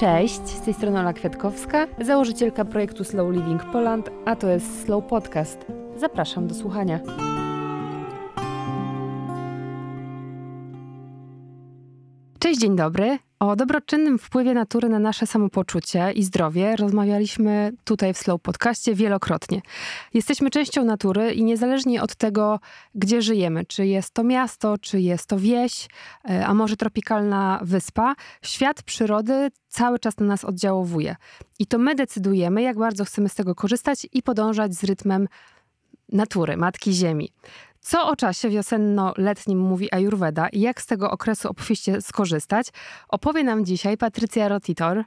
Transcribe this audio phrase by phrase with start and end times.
[0.00, 5.04] Cześć, z tej strony Ola Kwiatkowska, założycielka projektu Slow Living Poland, a to jest Slow
[5.04, 5.66] Podcast.
[5.96, 7.00] Zapraszam do słuchania.
[12.38, 13.29] Cześć, dzień dobry.
[13.40, 19.60] O dobroczynnym wpływie natury na nasze samopoczucie i zdrowie rozmawialiśmy tutaj w Slow Podcaście wielokrotnie.
[20.14, 22.60] Jesteśmy częścią natury i niezależnie od tego,
[22.94, 25.88] gdzie żyjemy, czy jest to miasto, czy jest to wieś,
[26.30, 31.16] e, a może tropikalna wyspa, świat przyrody cały czas na nas oddziałowuje.
[31.58, 35.28] I to my decydujemy, jak bardzo chcemy z tego korzystać i podążać z rytmem
[36.12, 37.32] natury, Matki Ziemi.
[37.80, 42.66] Co o czasie wiosenno-letnim mówi Ayurveda i jak z tego okresu obfiście skorzystać,
[43.08, 45.04] opowie nam dzisiaj Patrycja Rotitor,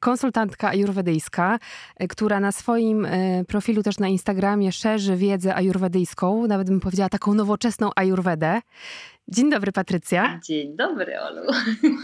[0.00, 1.58] konsultantka ajurwedyjska,
[1.96, 7.08] e, która na swoim e, profilu też na Instagramie szerzy wiedzę ajurwedyjską, nawet bym powiedziała
[7.08, 8.60] taką nowoczesną ajurwedę.
[9.28, 10.40] Dzień dobry, Patrycja.
[10.44, 11.42] Dzień dobry, Olu.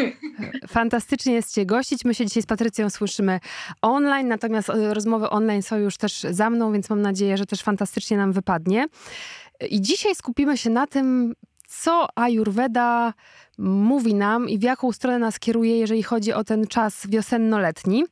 [0.68, 2.04] Fantastycznie jest Cię gościć.
[2.04, 3.40] My się dzisiaj z Patrycją słyszymy
[3.82, 7.62] online, natomiast e, rozmowy online są już też za mną, więc mam nadzieję, że też
[7.62, 8.86] fantastycznie nam wypadnie.
[9.70, 11.34] I dzisiaj skupimy się na tym,
[11.68, 13.14] co Ayurveda
[13.58, 18.04] mówi nam i w jaką stronę nas kieruje, jeżeli chodzi o ten czas wiosenno-letni.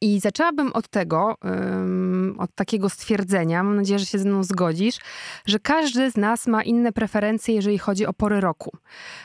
[0.00, 1.34] I zaczęłabym od tego,
[2.38, 4.98] od takiego stwierdzenia, mam nadzieję, że się ze mną zgodzisz,
[5.46, 8.70] że każdy z nas ma inne preferencje, jeżeli chodzi o pory roku.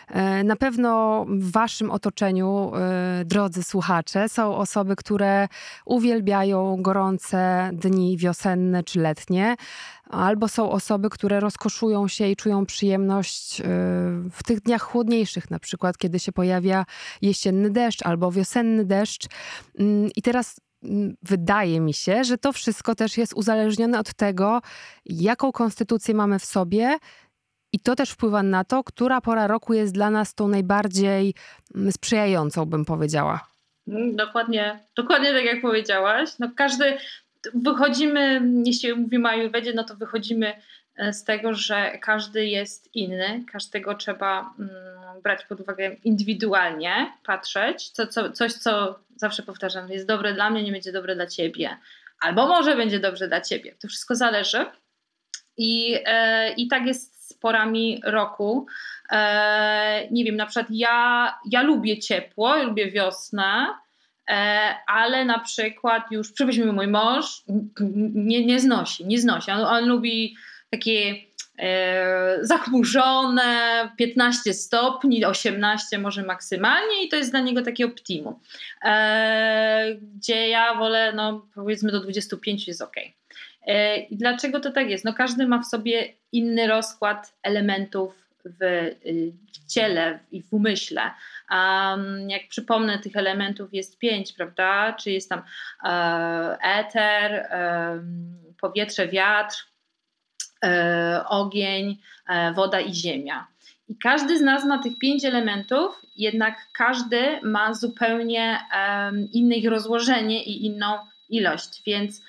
[0.08, 5.48] E, na pewno w waszym otoczeniu, e, drodzy słuchacze, są osoby, które
[5.86, 9.56] uwielbiają gorące dni wiosenne czy letnie,
[10.10, 13.64] albo są osoby, które rozkoszują się i czują przyjemność e,
[14.32, 16.86] w tych dniach chłodniejszych, na przykład kiedy się pojawia
[17.22, 19.28] jesienny deszcz albo wiosenny deszcz.
[19.80, 20.60] Mm, I teraz
[21.22, 24.62] wydaje mi się, że to wszystko też jest uzależnione od tego,
[25.06, 26.98] jaką konstytucję mamy w sobie.
[27.74, 31.34] I to też wpływa na to, która pora roku jest dla nas tą najbardziej
[31.92, 33.48] sprzyjającą, bym powiedziała.
[33.88, 36.30] Mm, dokładnie, dokładnie tak jak powiedziałaś.
[36.40, 36.98] No każdy,
[37.54, 40.54] wychodzimy, jeśli mówimy o Ayurvedzie, no to wychodzimy
[41.12, 48.08] z tego, że każdy jest inny, każdego trzeba mm, brać pod uwagę indywidualnie, patrzeć, co,
[48.08, 51.78] co, coś, co zawsze powtarzam, jest dobre dla mnie, nie będzie dobre dla ciebie,
[52.20, 53.76] albo może będzie dobrze dla ciebie.
[53.82, 54.66] To wszystko zależy.
[55.58, 58.68] I, e, i tak jest z porami roku.
[59.12, 63.68] E, nie wiem, na przykład ja, ja lubię ciepło, lubię wiosnę,
[64.30, 67.44] e, ale na przykład już, przypuśćmy, mój mąż
[68.14, 69.52] nie, nie znosi, nie znosi.
[69.52, 70.36] On, on lubi
[70.70, 71.28] takie
[71.60, 78.40] E, zachmurzone, 15 stopni, 18 może maksymalnie i to jest dla niego takie optimum.
[78.84, 82.96] E, gdzie ja wolę, no powiedzmy do 25 jest ok.
[83.68, 85.06] E, I dlaczego to tak jest?
[85.06, 88.92] No każdy ma w sobie inny rozkład elementów w,
[89.54, 91.02] w ciele i w umyśle.
[91.52, 94.94] Um, jak przypomnę, tych elementów jest pięć, prawda?
[94.94, 95.42] Czy jest tam
[95.84, 98.04] e, eter, e,
[98.62, 99.68] powietrze, wiatr,
[101.28, 101.98] ogień,
[102.28, 103.48] e, woda i ziemia.
[103.90, 108.60] I każdy z nas ma tych pięć elementów, jednak każdy ma zupełnie
[109.34, 110.98] inne ich rozłożenie i inną
[111.30, 111.82] ilość.
[111.86, 112.22] Więc,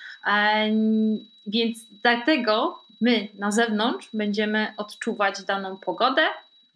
[1.46, 6.22] więc dlatego my na zewnątrz będziemy odczuwać daną pogodę,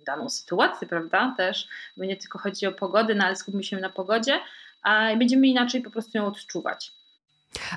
[0.06, 1.34] daną sytuację, prawda?
[1.36, 4.40] Też, bo nie tylko chodzi o pogodę, no ale skupmy się na pogodzie,
[4.82, 6.92] a będziemy inaczej po prostu ją odczuwać.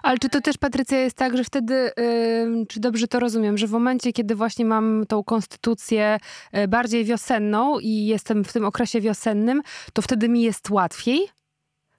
[0.03, 3.67] Ale czy to też, Patrycja, jest tak, że wtedy, yy, czy dobrze to rozumiem, że
[3.67, 6.17] w momencie, kiedy właśnie mam tą konstytucję
[6.57, 9.61] y, bardziej wiosenną i jestem w tym okresie wiosennym,
[9.93, 11.29] to wtedy mi jest łatwiej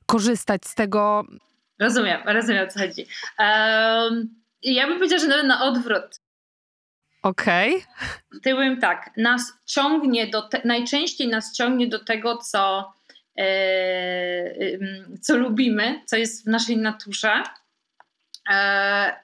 [0.06, 1.25] korzystać z tego?
[1.78, 3.06] Rozumiem, rozumiem o co chodzi.
[3.38, 6.20] Um, ja bym powiedziała, że nawet na odwrót.
[7.22, 7.75] Okej.
[7.76, 8.41] Okay.
[8.43, 12.93] Tyłem tak, nas ciągnie do, te, najczęściej nas ciągnie do tego, co,
[13.37, 17.66] yy, co lubimy, co jest w naszej naturze E,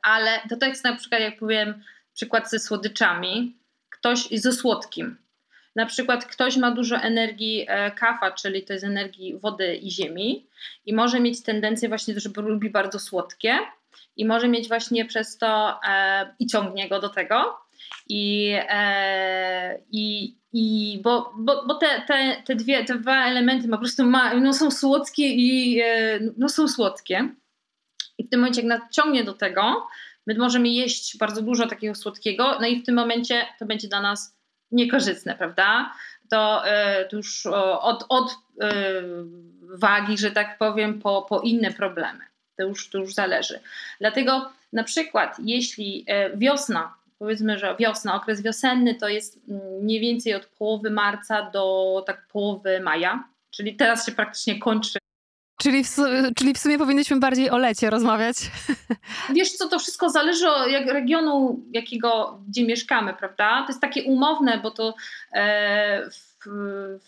[0.02, 1.82] ale to tak jest na przykład, jak powiem,
[2.14, 3.56] przykład ze słodyczami,
[3.90, 5.16] ktoś ze słodkim.
[5.76, 10.46] Na przykład ktoś ma dużo energii e, kafa, czyli to jest energii wody i ziemi
[10.86, 13.58] i może mieć tendencję właśnie, żeby lubi bardzo słodkie
[14.16, 17.58] i może mieć właśnie przez to e, i ciągnie go do tego.
[18.08, 23.78] I, e, i, i bo, bo, bo te, te, te, dwie, te dwa elementy po
[23.78, 27.34] prostu ma, no są słodkie i e, no są słodkie
[28.22, 29.86] i w tym momencie, jak nas ciągnie do tego,
[30.26, 34.00] my możemy jeść bardzo dużo takiego słodkiego, no i w tym momencie to będzie dla
[34.00, 34.36] nas
[34.70, 35.92] niekorzystne, prawda?
[36.30, 37.46] To, y, to już
[37.80, 38.36] od, od y,
[39.62, 42.20] wagi, że tak powiem, po, po inne problemy.
[42.56, 43.60] To już, to już zależy.
[44.00, 50.00] Dlatego na przykład, jeśli y, wiosna, powiedzmy, że wiosna, okres wiosenny to jest mm, mniej
[50.00, 55.01] więcej od połowy marca do tak połowy maja, czyli teraz się praktycznie kończy
[55.62, 55.96] Czyli w,
[56.36, 58.36] czyli w sumie powinniśmy bardziej o lecie rozmawiać.
[59.34, 63.62] Wiesz co, to wszystko zależy od regionu, jakiego, gdzie mieszkamy, prawda?
[63.62, 64.94] To jest takie umowne, bo to
[65.32, 66.32] e, w,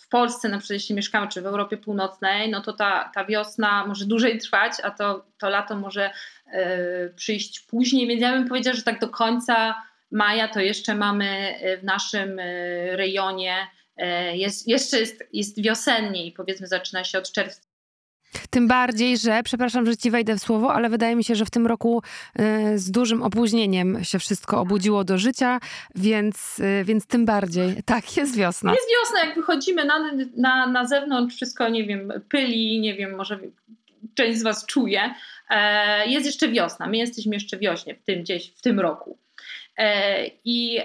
[0.01, 3.87] w, Polsce, na przykład jeśli mieszkamy, czy w Europie Północnej, no to ta, ta wiosna
[3.87, 6.11] może dłużej trwać, a to, to lato może
[6.53, 11.55] e, przyjść później, więc ja bym powiedziała, że tak do końca maja to jeszcze mamy
[11.81, 12.45] w naszym e,
[12.97, 13.57] rejonie
[13.97, 17.74] e, jest, jeszcze jest, jest wiosennie i powiedzmy zaczyna się od czerwca
[18.51, 21.51] tym bardziej, że, przepraszam, że ci wejdę w słowo, ale wydaje mi się, że w
[21.51, 22.03] tym roku
[22.73, 25.61] y, z dużym opóźnieniem się wszystko obudziło do życia,
[25.95, 27.83] więc, y, więc tym bardziej.
[27.85, 28.73] Tak, jest wiosna.
[28.73, 33.39] Jest wiosna, jak wychodzimy na, na, na zewnątrz, wszystko, nie wiem, pyli, nie wiem, może
[34.15, 35.15] część z was czuje.
[35.51, 39.19] E, jest jeszcze wiosna, my jesteśmy jeszcze wiośnie w tym gdzieś, w tym roku.
[39.77, 40.81] E, I,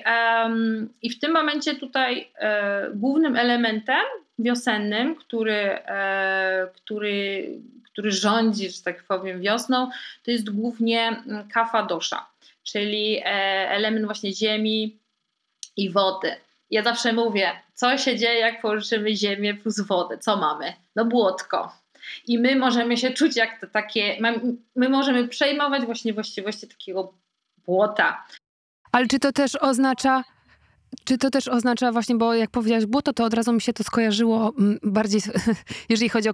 [1.01, 4.01] I w tym momencie tutaj e, głównym elementem
[4.39, 5.56] wiosennym, który,
[5.86, 7.47] e, który,
[7.83, 9.89] który rządzi, że tak powiem, wiosną,
[10.24, 12.30] to jest głównie mm, kafa dosza,
[12.63, 15.00] czyli element właśnie ziemi
[15.77, 16.36] i wody.
[16.69, 20.18] Ja zawsze mówię, co się dzieje, jak połączymy ziemię plus wodę?
[20.18, 20.74] Co mamy?
[20.95, 21.71] No błotko.
[22.27, 24.18] I my możemy się czuć jak to takie,
[24.75, 27.13] my możemy przejmować właśnie właściwości takiego
[27.65, 28.25] błota.
[28.91, 30.24] Ale czy to też oznacza,
[31.03, 33.83] czy to też oznacza właśnie, bo jak powiedziałaś błoto, to od razu mi się to
[33.83, 35.21] skojarzyło mm, bardziej,
[35.89, 36.33] jeżeli chodzi o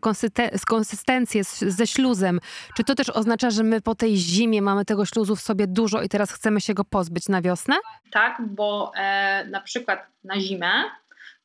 [0.67, 2.39] konsystencję ze śluzem.
[2.77, 6.01] Czy to też oznacza, że my po tej zimie mamy tego śluzu w sobie dużo
[6.01, 7.75] i teraz chcemy się go pozbyć na wiosnę?
[8.11, 10.71] Tak, bo e, na przykład na zimę,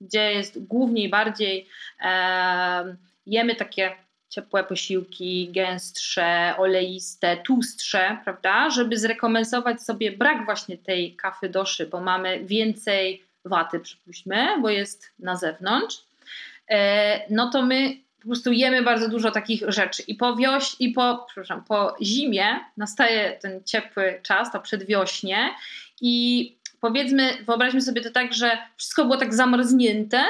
[0.00, 1.68] gdzie jest głównie i bardziej
[2.02, 2.96] e,
[3.26, 3.96] jemy takie
[4.30, 12.00] ciepłe posiłki, gęstsze, oleiste, tłustsze, prawda, żeby zrekompensować sobie brak właśnie tej kafy doszy, bo
[12.00, 16.04] mamy więcej waty, przypuśćmy, bo jest na zewnątrz,
[16.68, 20.02] e, no to my po prostu jemy bardzo dużo takich rzeczy.
[20.02, 25.50] I po wioś, i po, przepraszam, po zimie nastaje ten ciepły czas, to przedwiośnie.
[26.00, 30.24] I powiedzmy, wyobraźmy sobie to tak, że wszystko było tak zamarznięte,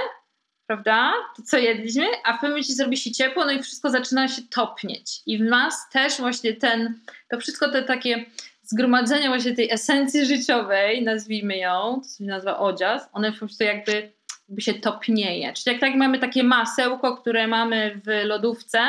[0.70, 1.12] prawda?
[1.36, 4.42] To co jedliśmy, a w pewnym momencie zrobi się ciepło, no i wszystko zaczyna się
[4.42, 5.20] topnieć.
[5.26, 8.24] I w nas też właśnie ten, to wszystko te takie
[8.62, 14.12] zgromadzenie właśnie tej esencji życiowej, nazwijmy ją, to się nazywa odziaz, one po prostu jakby,
[14.48, 15.52] jakby się topnieje.
[15.52, 18.80] Czyli jak tak mamy takie masełko, które mamy w lodówce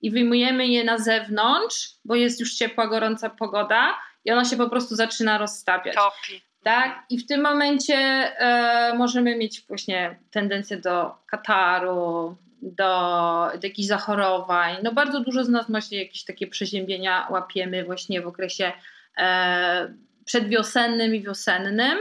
[0.00, 4.70] i wyjmujemy je na zewnątrz, bo jest już ciepła, gorąca pogoda i ona się po
[4.70, 5.94] prostu zaczyna rozstawiać.
[5.94, 6.51] Topi.
[6.62, 7.04] Tak?
[7.10, 14.76] I w tym momencie e, możemy mieć właśnie tendencję do kataru, do, do jakichś zachorowań.
[14.82, 18.72] No bardzo dużo z nas właśnie jakieś takie przeziębienia łapiemy właśnie w okresie
[19.18, 19.94] e,
[20.24, 21.98] przedwiosennym i wiosennym.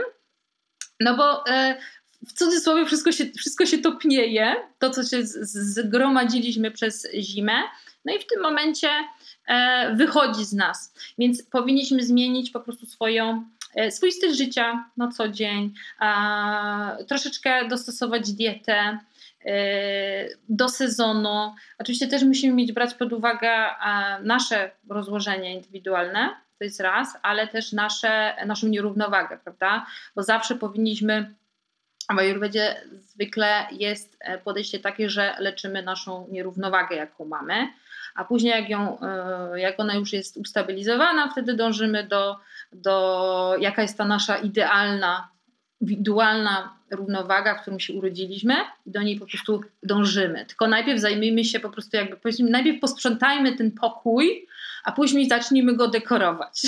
[0.99, 1.75] No bo e,
[2.27, 7.53] w cudzysłowie wszystko się, wszystko się topnieje, to co się zgromadziliśmy przez zimę.
[8.05, 8.89] No i w tym momencie
[9.47, 10.93] e, wychodzi z nas.
[11.17, 13.45] Więc powinniśmy zmienić po prostu swoją
[13.89, 15.73] swój styl życia na co dzień,
[17.07, 18.99] troszeczkę dostosować dietę
[19.45, 19.53] e,
[20.49, 21.55] do sezonu.
[21.79, 23.49] Oczywiście też musimy mieć brać pod uwagę
[24.23, 29.85] nasze rozłożenie indywidualne, to jest raz, ale też nasze, naszą nierównowagę, prawda?
[30.15, 31.33] Bo zawsze powinniśmy
[32.15, 37.67] w Ayurvedzie zwykle jest e, podejście takie, że leczymy naszą nierównowagę, jaką mamy,
[38.15, 38.97] a później jak, ją,
[39.55, 42.39] jak ona już jest ustabilizowana, wtedy dążymy do
[42.73, 45.29] do jaka jest ta nasza idealna,
[45.81, 50.45] indywidualna równowaga, w którą się urodziliśmy i do niej po prostu dążymy.
[50.45, 52.17] Tylko najpierw zajmijmy się po prostu jakby,
[52.49, 54.47] najpierw posprzątajmy ten pokój,
[54.83, 56.61] a później zacznijmy go dekorować.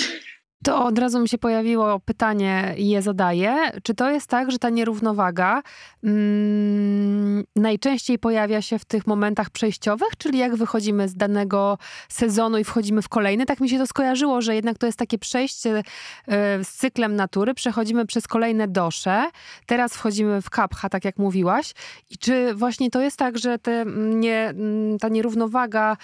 [0.64, 3.70] To od razu mi się pojawiło pytanie je zadaję.
[3.82, 5.62] Czy to jest tak, że ta nierównowaga
[6.04, 11.78] mm, najczęściej pojawia się w tych momentach przejściowych, czyli jak wychodzimy z danego
[12.08, 13.46] sezonu i wchodzimy w kolejny?
[13.46, 15.82] Tak mi się to skojarzyło, że jednak to jest takie przejście y,
[16.64, 17.54] z cyklem natury.
[17.54, 19.30] Przechodzimy przez kolejne dosze.
[19.66, 21.74] Teraz wchodzimy w kapcha, tak jak mówiłaś.
[22.10, 25.96] I czy właśnie to jest tak, że te, mm, nie, mm, ta nierównowaga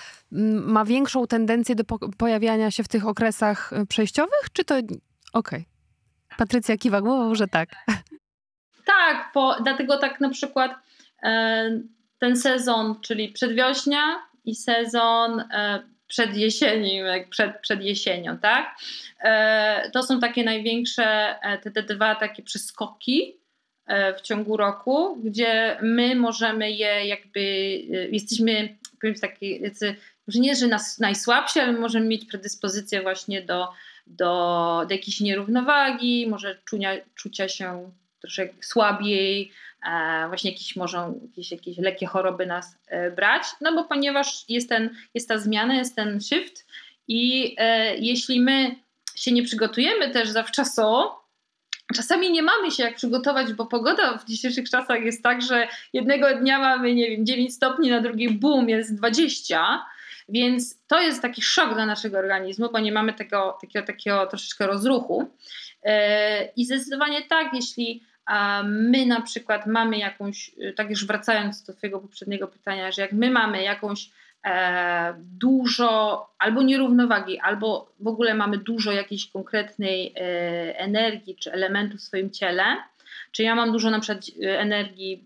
[0.67, 4.50] ma większą tendencję do po pojawiania się w tych okresach y, przejściowych?
[4.53, 4.75] Czy to...
[4.75, 4.95] Okej.
[5.33, 5.65] Okay.
[6.39, 7.69] Patrycja kiwa głową, że tak.
[8.85, 10.73] Tak, bo dlatego tak na przykład
[11.23, 11.81] e,
[12.19, 14.03] ten sezon, czyli przedwiośnia
[14.45, 18.77] i sezon e, przed jesienią, przed, przed jesienią, tak?
[19.21, 23.37] E, to są takie największe, e, te, te dwa takie przeskoki
[23.87, 29.61] e, w ciągu roku, gdzie my możemy je jakby, e, jesteśmy, powiem taki,
[30.27, 33.69] może nie, że nas najsłabsi, ale możemy mieć predyspozycję właśnie do
[34.11, 37.91] do, do jakiejś nierównowagi, może czucia, czucia się
[38.21, 39.53] troszkę słabiej,
[39.91, 44.69] e, właśnie jakieś może jakieś, jakieś lekkie choroby nas e, brać, no bo ponieważ jest,
[44.69, 46.67] ten, jest ta zmiana, jest ten shift
[47.09, 48.77] i e, jeśli my
[49.15, 51.21] się nie przygotujemy też zawczasu,
[51.95, 56.35] Czasami nie mamy się jak przygotować, bo pogoda w dzisiejszych czasach jest tak, że jednego
[56.39, 59.85] dnia mamy, nie wiem, 9 stopni, na drugi boom jest 20,
[60.31, 64.67] więc to jest taki szok dla naszego organizmu, bo nie mamy tego takiego, takiego troszeczkę
[64.67, 65.31] rozruchu.
[65.83, 68.03] E, I zdecydowanie tak, jeśli
[68.65, 73.31] my na przykład mamy jakąś, tak już wracając do Twojego poprzedniego pytania, że jak my
[73.31, 74.11] mamy jakąś
[74.45, 81.97] e, dużo albo nierównowagi, albo w ogóle mamy dużo jakiejś konkretnej e, energii czy elementu
[81.97, 82.65] w swoim ciele,
[83.33, 85.25] czy ja mam dużo na przykład energii,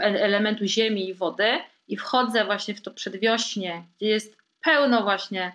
[0.00, 1.48] elementu ziemi i wody
[1.88, 5.52] i wchodzę właśnie w to przedwiośnie, gdzie jest pełno właśnie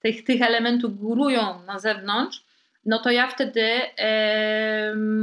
[0.00, 2.44] tych, tych elementów górują na zewnątrz,
[2.84, 3.80] no to ja wtedy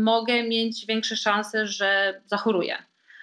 [0.04, 2.78] mogę mieć większe szanse, że zachoruję.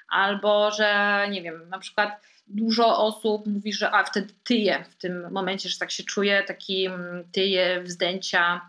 [0.09, 5.33] Albo że, nie wiem, na przykład dużo osób mówi, że a wtedy tyje w tym
[5.33, 6.88] momencie, że tak się czuje, taki
[7.33, 8.61] tyje, wzdęcia.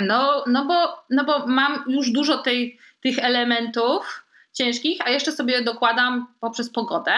[0.00, 5.62] No, no, bo, no bo mam już dużo tej, tych elementów ciężkich, a jeszcze sobie
[5.62, 7.12] dokładam poprzez pogodę,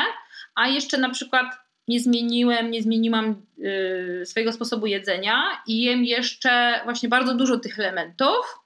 [0.54, 1.46] a jeszcze na przykład
[1.88, 7.78] nie zmieniłem, nie zmieniłam y, swojego sposobu jedzenia i jem jeszcze właśnie bardzo dużo tych
[7.78, 8.58] elementów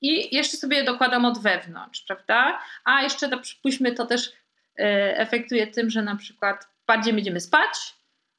[0.00, 2.60] i jeszcze sobie dokładam od wewnątrz, prawda?
[2.84, 4.32] A jeszcze to, przypuśćmy, to też y,
[5.16, 7.94] efektuje tym, że na przykład bardziej będziemy spać,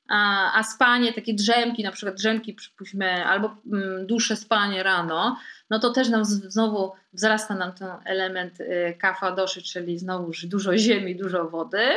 [0.10, 5.38] a, a spanie, takie drzemki, na przykład drzemki, przypuśćmy, albo mm, dłuższe spanie rano,
[5.70, 10.78] no to też nam znowu wzrasta nam ten element y, kafa doszy, czyli znowu dużo
[10.78, 11.90] ziemi, dużo wody.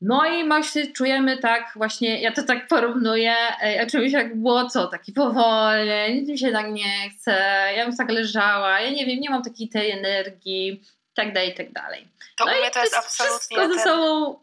[0.00, 4.68] No i właśnie czujemy tak właśnie, ja to tak porównuję, ja czuję się jak było
[4.68, 7.32] co, taki powolny, nic mi się tak nie chce,
[7.76, 10.82] ja bym tak leżała, ja nie wiem, nie mam takiej tej energii,
[11.14, 12.08] tak dalej, tak dalej.
[12.36, 14.38] To no mnie to jest absolutnie wszystko ze sobą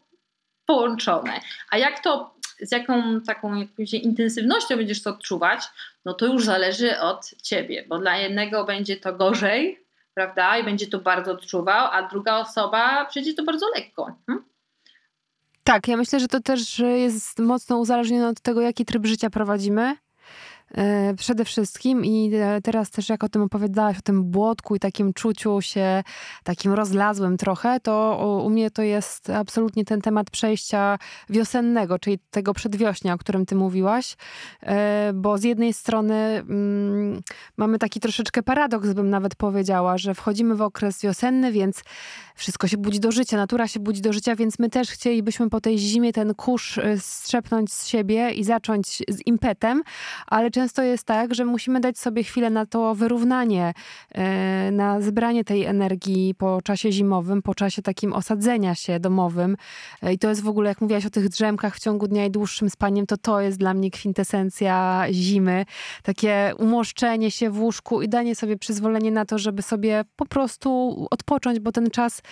[0.66, 1.40] połączone.
[1.70, 5.60] A jak to, z jaką taką jakąś intensywnością będziesz to odczuwać,
[6.04, 9.84] no to już zależy od ciebie, bo dla jednego będzie to gorzej,
[10.14, 14.16] prawda, i będzie to bardzo odczuwał, a druga osoba przejdzie to bardzo lekko.
[14.26, 14.53] Hmm?
[15.64, 19.96] Tak, ja myślę, że to też jest mocno uzależnione od tego, jaki tryb życia prowadzimy.
[20.76, 24.78] E, przede wszystkim i e, teraz też jak o tym opowiadałaś, o tym błotku i
[24.78, 26.02] takim czuciu się
[26.44, 30.98] takim rozlazłym trochę, to u mnie to jest absolutnie ten temat przejścia
[31.30, 34.16] wiosennego, czyli tego przedwiośnia, o którym ty mówiłaś,
[34.62, 37.20] e, bo z jednej strony mm,
[37.56, 41.82] mamy taki troszeczkę paradoks, bym nawet powiedziała, że wchodzimy w okres wiosenny, więc
[42.34, 45.60] wszystko się budzi do życia, natura się budzi do życia, więc my też chcielibyśmy po
[45.60, 49.82] tej zimie ten kurz strzepnąć z siebie i zacząć z impetem,
[50.26, 53.74] ale często jest tak, że musimy dać sobie chwilę na to wyrównanie,
[54.10, 59.56] e, na zebranie tej energii po czasie zimowym, po czasie takim osadzenia się domowym.
[60.02, 62.30] E, I to jest w ogóle, jak mówiłaś o tych drzemkach w ciągu dnia i
[62.30, 65.64] dłuższym spaniem, to to jest dla mnie kwintesencja zimy.
[66.02, 70.96] Takie umoszczenie się w łóżku i danie sobie przyzwolenie na to, żeby sobie po prostu
[71.10, 72.22] odpocząć, bo ten czas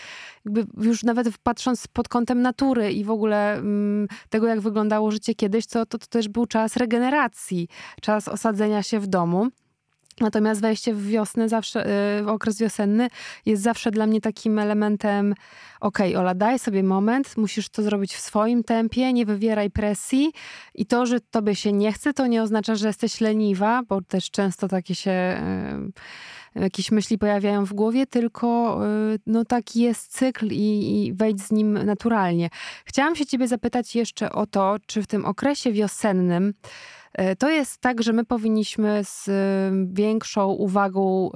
[0.45, 5.35] jakby już nawet patrząc pod kątem natury i w ogóle mm, tego, jak wyglądało życie
[5.35, 7.69] kiedyś, to, to, to też był czas regeneracji,
[8.01, 9.49] czas osadzenia się w domu.
[10.21, 11.87] Natomiast wejście w wiosnę, zawsze,
[12.19, 13.09] y, w okres wiosenny
[13.47, 15.35] jest zawsze dla mnie takim elementem,
[15.81, 20.33] okej, okay, Ola, daj sobie moment, musisz to zrobić w swoim tempie, nie wywieraj presji
[20.75, 24.31] i to, że tobie się nie chce, to nie oznacza, że jesteś leniwa, bo też
[24.31, 25.43] często takie się
[26.55, 28.81] jakieś myśli pojawiają w głowie, tylko
[29.15, 32.51] y, no taki jest cykl i, i wejdź z nim naturalnie.
[32.85, 36.55] Chciałam się ciebie zapytać jeszcze o to, czy w tym okresie wiosennym
[37.21, 39.33] y, to jest tak, że my powinniśmy z y,
[39.93, 41.31] większą uwagą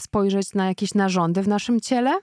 [0.00, 2.18] spojrzeć na jakieś narządy w naszym ciele,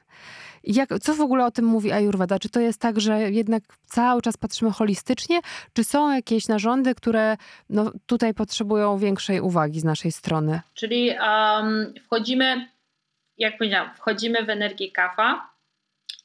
[0.65, 2.39] jak, co w ogóle o tym mówi Ayurveda?
[2.39, 5.39] Czy to jest tak, że jednak cały czas patrzymy holistycznie,
[5.73, 7.37] czy są jakieś narządy, które
[7.69, 10.61] no, tutaj potrzebują większej uwagi z naszej strony?
[10.73, 12.69] Czyli um, wchodzimy,
[13.37, 15.49] jak powiedziałam, wchodzimy w energię kafa,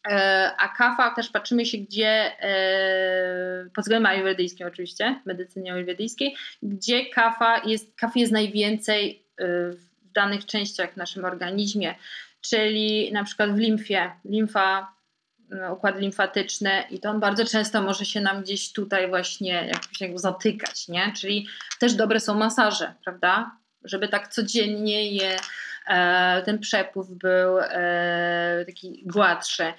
[0.09, 7.07] e, a kafa też patrzymy się, gdzie e, pod względem ayurvedyjskim oczywiście, medycynie ayurvedyjskiej, gdzie
[7.07, 11.95] kafa jest, kafy jest najwięcej e, w danych częściach w naszym organizmie
[12.41, 14.95] czyli na przykład w limfie, limfa,
[15.53, 20.01] e, układ limfatyczny i to on bardzo często może się nam gdzieś tutaj właśnie jakoś
[20.01, 21.13] jakby zatykać, nie?
[21.17, 21.47] Czyli
[21.79, 23.57] też dobre są masaże, prawda?
[23.85, 25.37] Żeby tak codziennie je
[25.87, 29.73] e, ten przepływ był e, taki gładszy.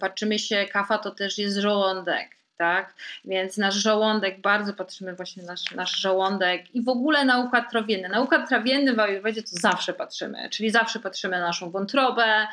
[0.00, 2.94] patrzymy się, kafa to też jest żołądek, tak?
[3.24, 7.70] Więc nasz żołądek, bardzo patrzymy właśnie na nasz, nasz żołądek i w ogóle na układ
[7.70, 8.08] trawienny.
[8.08, 12.46] Na układ trawienny w Ayurvedzie to zawsze patrzymy, czyli zawsze patrzymy na naszą wątrobę,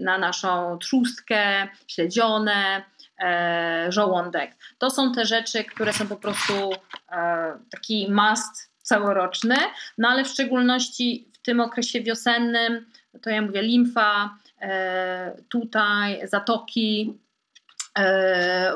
[0.00, 2.82] na naszą trzustkę, śledzionę,
[3.20, 4.56] e, żołądek.
[4.78, 6.72] To są te rzeczy, które są po prostu
[7.12, 9.56] e, taki must całoroczny,
[9.98, 12.86] no ale w szczególności w tym okresie wiosennym,
[13.22, 17.18] to ja mówię limfa, e, tutaj zatoki,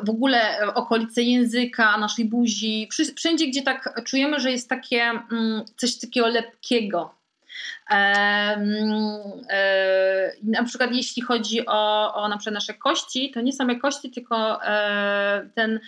[0.03, 5.99] w ogóle okolice języka, naszej buzi, wszędzie, gdzie tak czujemy, że jest takie mm, coś
[5.99, 7.15] takiego lepkiego.
[7.91, 8.57] E,
[10.43, 14.61] na przykład jeśli chodzi o, o na przykład nasze kości, to nie same kości, tylko
[15.55, 15.81] ten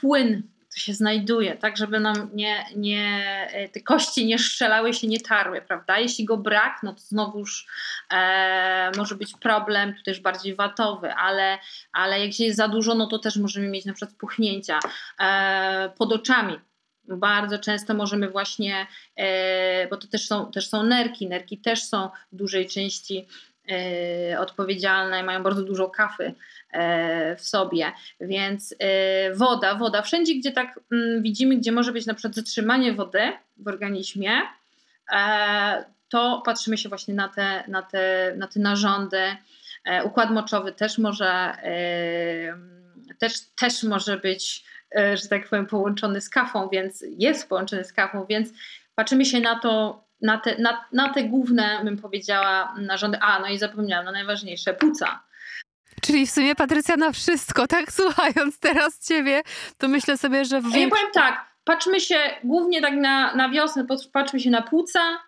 [0.00, 0.42] płyn
[0.78, 5.62] się znajduje, tak, żeby nam nie, nie, e, te kości nie strzelały się, nie tarły,
[5.62, 5.98] prawda?
[5.98, 7.66] Jeśli go brak, no to znowuż
[8.12, 11.58] e, może być problem, tu też bardziej watowy, ale,
[11.92, 14.78] ale jak się jest za dużo, no to też możemy mieć na przykład puchnięcia
[15.20, 16.58] e, pod oczami.
[17.08, 22.10] Bardzo często możemy właśnie, e, bo to też są, też są nerki, nerki też są
[22.32, 23.26] w dużej części
[23.70, 26.34] e, odpowiedzialne, mają bardzo dużo kafy
[27.38, 27.92] w sobie.
[28.20, 32.92] Więc e, woda, woda, wszędzie gdzie tak mm, widzimy, gdzie może być na przykład zatrzymanie
[32.92, 34.32] wody w organizmie,
[35.12, 39.36] e, to patrzymy się właśnie na te, na te, na te narządy.
[40.04, 41.52] Układ moczowy też może,
[43.18, 44.64] też, też może być,
[45.14, 48.48] że tak powiem, połączony z kafą, więc jest połączony z kafą, więc
[48.94, 53.18] patrzymy się na to, na te, na, na te główne, bym powiedziała, narządy.
[53.20, 55.22] A, no i zapomniałam, no najważniejsze, płuca.
[56.02, 57.92] Czyli w sumie Patrycja na wszystko, tak?
[57.92, 59.42] Słuchając teraz ciebie,
[59.78, 60.60] to myślę sobie, że...
[60.60, 65.18] W Ja powiem tak, patrzmy się głównie tak na, na wiosnę, patrzmy się na płuca,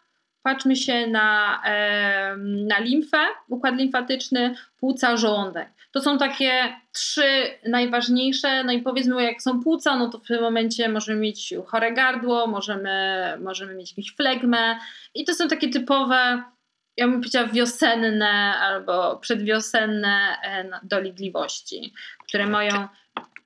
[0.43, 5.69] patrzmy się na, e, na limfę, układ limfatyczny, płuca, żołądek.
[5.93, 10.43] To są takie trzy najważniejsze, no i powiedzmy jak są płuca, no to w tym
[10.43, 14.79] momencie możemy mieć chore gardło, możemy, możemy mieć jakąś flegmę
[15.15, 16.43] i to są takie typowe
[16.99, 21.93] ja bym powiedziała wiosenne albo przedwiosenne e, dolegliwości,
[22.28, 22.89] które mają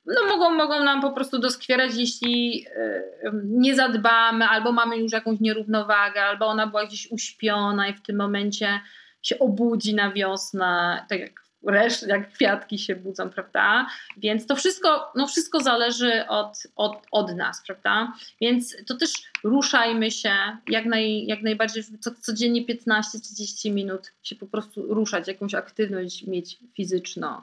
[0.07, 3.03] no mogą, mogą nam po prostu doskwierać, jeśli e,
[3.45, 8.17] nie zadbamy, albo mamy już jakąś nierównowagę, albo ona była gdzieś uśpiona i w tym
[8.17, 8.81] momencie
[9.23, 13.87] się obudzi na wiosnę, tak jak resztę, jak kwiatki się budzą, prawda?
[14.17, 18.13] Więc to wszystko, no wszystko zależy od, od, od nas, prawda?
[18.41, 19.13] Więc to też
[19.45, 20.33] ruszajmy się
[20.69, 26.59] jak, naj, jak najbardziej, co, codziennie 15-30 minut się po prostu ruszać, jakąś aktywność mieć
[26.77, 27.41] fizyczną.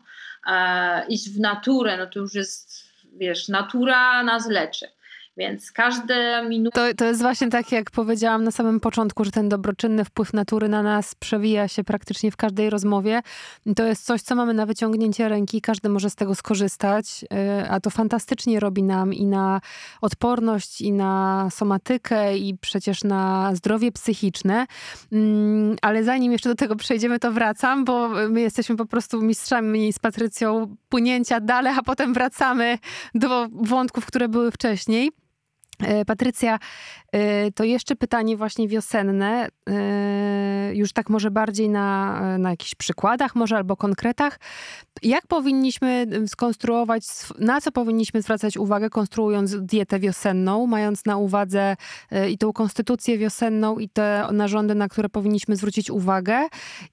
[0.47, 4.87] E, iść w naturę, no to już jest, wiesz, natura nas leczy.
[5.39, 6.87] Więc każde minuta.
[6.87, 10.69] To, to jest właśnie tak, jak powiedziałam na samym początku, że ten dobroczynny wpływ natury
[10.69, 13.21] na nas przewija się praktycznie w każdej rozmowie.
[13.75, 17.79] To jest coś, co mamy na wyciągnięcie ręki, każdy może z tego skorzystać, y, a
[17.79, 19.61] to fantastycznie robi nam i na
[20.01, 24.65] odporność, i na somatykę, i przecież na zdrowie psychiczne.
[25.11, 29.93] Mm, ale zanim jeszcze do tego przejdziemy, to wracam, bo my jesteśmy po prostu mistrzami
[29.93, 32.77] z Patrycją płynięcia dalej, a potem wracamy
[33.15, 35.11] do wątków, które były wcześniej.
[35.83, 36.59] E, Patrycja,
[37.11, 43.35] e, to jeszcze pytanie właśnie wiosenne, e, już tak może bardziej na, na jakichś przykładach
[43.35, 44.39] może albo konkretach.
[45.03, 47.03] Jak powinniśmy skonstruować,
[47.39, 51.75] na co powinniśmy zwracać uwagę, konstruując dietę wiosenną, mając na uwadze
[52.29, 56.47] i tą konstytucję wiosenną i te narządy, na które powinniśmy zwrócić uwagę?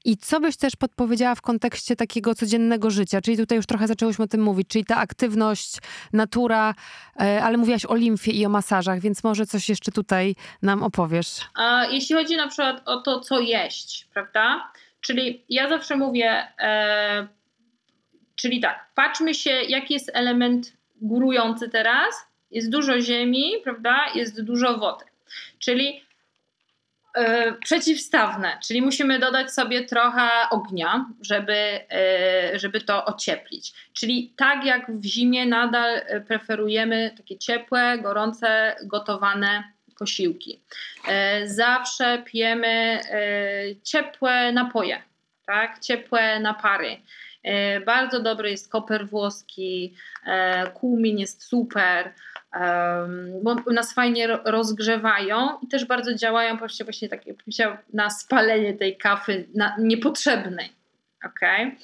[0.05, 3.20] I co byś też podpowiedziała w kontekście takiego codziennego życia?
[3.20, 5.79] Czyli tutaj już trochę zaczęłyśmy o tym mówić, czyli ta aktywność,
[6.12, 6.75] natura,
[7.16, 11.40] ale mówiłaś o limfie i o masażu więc może coś jeszcze tutaj nam opowiesz.
[11.54, 14.72] A jeśli chodzi na przykład o to, co jeść, prawda?
[15.00, 17.28] Czyli ja zawsze mówię, e,
[18.34, 22.14] czyli tak, patrzmy się, jaki jest element górujący teraz.
[22.50, 24.06] Jest dużo ziemi, prawda?
[24.14, 25.04] Jest dużo wody.
[25.58, 26.06] Czyli
[27.64, 33.72] przeciwstawne, czyli musimy dodać sobie trochę ognia, żeby, e, żeby to ocieplić.
[33.92, 39.64] Czyli tak jak w zimie nadal preferujemy takie ciepłe, gorące, gotowane
[39.98, 40.61] posiłki.
[41.09, 43.00] E, zawsze pijemy
[43.83, 45.02] ciepłe napoje,
[45.46, 45.79] tak?
[45.81, 46.96] ciepłe napary.
[47.87, 49.94] Bardzo dobry jest koper włoski,
[50.74, 52.12] kumin jest super
[53.42, 57.37] bo nas fajnie rozgrzewają i też bardzo działają właśnie, właśnie tak jak
[57.92, 60.72] na spalenie tej kafy na, niepotrzebnej.
[61.24, 61.76] Okay?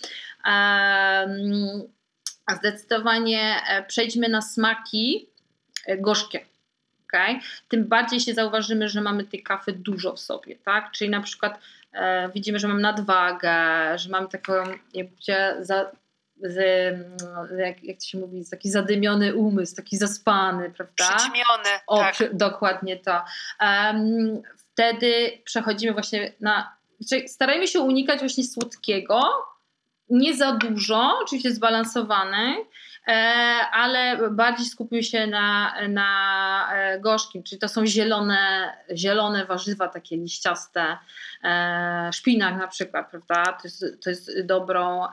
[2.58, 5.28] Zdecydowanie e, przejdźmy na smaki
[5.86, 6.40] e, gorzkie.
[7.06, 7.40] Okay?
[7.68, 10.90] Tym bardziej się zauważymy, że mamy tej kafy dużo w sobie, tak?
[10.92, 11.58] Czyli na przykład
[11.92, 13.54] e, widzimy, że mamy nadwagę,
[13.98, 14.52] że mamy taką,
[14.94, 15.08] jak
[15.60, 15.90] za,
[16.42, 16.56] z,
[17.58, 21.16] jak, jak to się mówi, taki zadymiony umysł, taki zaspany, prawda?
[21.16, 22.14] Przyćmiony, o, tak.
[22.14, 23.22] Przy, dokładnie to.
[23.60, 26.76] Um, wtedy przechodzimy właśnie na,
[27.26, 29.22] starajmy się unikać właśnie słodkiego,
[30.10, 32.91] nie za dużo, oczywiście zbalansowane, E,
[33.72, 40.16] ale bardziej skupił się na, na e, gorzkim, czyli to są zielone, zielone warzywa, takie
[40.16, 40.98] liściaste,
[41.44, 43.52] e, szpinak na przykład, prawda?
[43.52, 45.06] To jest, to jest dobrą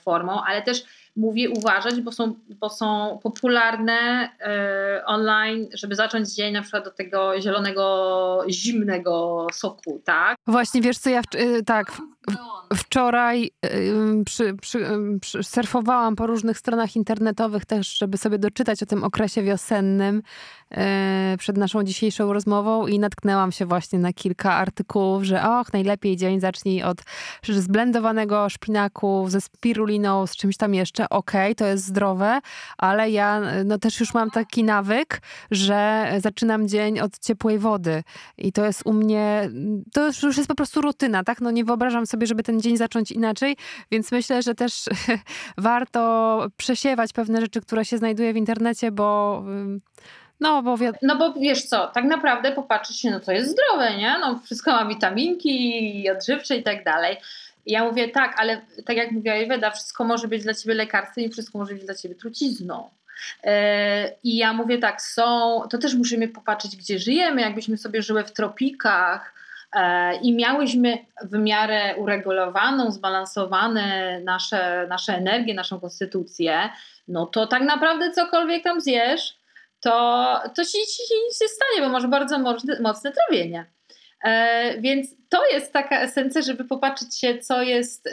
[0.00, 0.84] formą, ale też
[1.16, 4.28] mówię uważać, bo są, bo są popularne
[5.06, 10.36] online, żeby zacząć dzień na przykład do tego zielonego, zimnego soku, tak?
[10.46, 11.92] Właśnie, wiesz co, ja w, tak,
[12.76, 13.50] Wczoraj
[14.24, 14.86] przy, przy,
[15.20, 20.22] przy, surfowałam po różnych stronach internetowych też, żeby sobie doczytać o tym okresie wiosennym
[20.70, 26.16] e, przed naszą dzisiejszą rozmową i natknęłam się właśnie na kilka artykułów, że och, najlepiej
[26.16, 26.98] dzień zacznij od
[27.48, 31.08] zblendowanego szpinaku ze spiruliną, z czymś tam jeszcze.
[31.08, 32.40] Okej, okay, to jest zdrowe,
[32.78, 38.02] ale ja no też już mam taki nawyk, że zaczynam dzień od ciepłej wody
[38.38, 39.50] i to jest u mnie,
[39.92, 41.40] to już jest po prostu rutyna, tak?
[41.40, 43.56] No nie wyobrażam sobie, żeby ten dzień zacząć inaczej,
[43.90, 44.84] więc myślę, że też
[45.58, 49.42] warto przesiewać pewne rzeczy, które się znajduje w internecie, bo
[50.40, 53.96] no bo, wi- no bo wiesz co, tak naprawdę popatrzeć się, no to jest zdrowe,
[53.96, 54.16] nie?
[54.20, 57.16] No wszystko ma witaminki, odżywcze i tak dalej.
[57.66, 61.28] ja mówię tak, ale tak jak mówiła Eweda, wszystko może być dla ciebie lekarstwem i
[61.28, 62.90] wszystko może być dla ciebie trucizną.
[63.44, 67.40] E, I ja mówię tak, są, to też musimy popatrzeć, gdzie żyjemy.
[67.40, 69.34] Jakbyśmy sobie żyły w tropikach,
[70.22, 76.70] i miałyśmy w miarę uregulowaną, zbalansowane nasze, nasze energie, naszą konstytucję,
[77.08, 79.34] no to tak naprawdę cokolwiek tam zjesz,
[79.80, 83.66] to, to ci, ci, ci nic nie stanie, bo masz bardzo mocne, mocne trawienie.
[84.24, 88.10] E, więc to jest taka esencja, żeby popatrzeć się, co jest, y,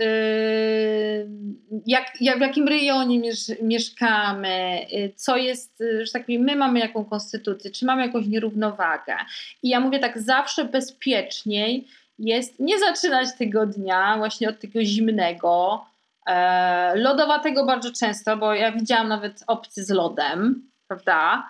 [1.85, 6.55] jak, jak, w jakim rejonie miesz, mieszkamy, y, co jest, y, że tak powiem, my
[6.55, 9.15] mamy jaką konstytucję, czy mamy jakąś nierównowagę.
[9.63, 11.87] I ja mówię tak, zawsze bezpieczniej
[12.19, 15.85] jest nie zaczynać tego dnia właśnie od tego zimnego,
[16.27, 21.49] e, lodowatego bardzo często, bo ja widziałam nawet opcje z lodem, prawda?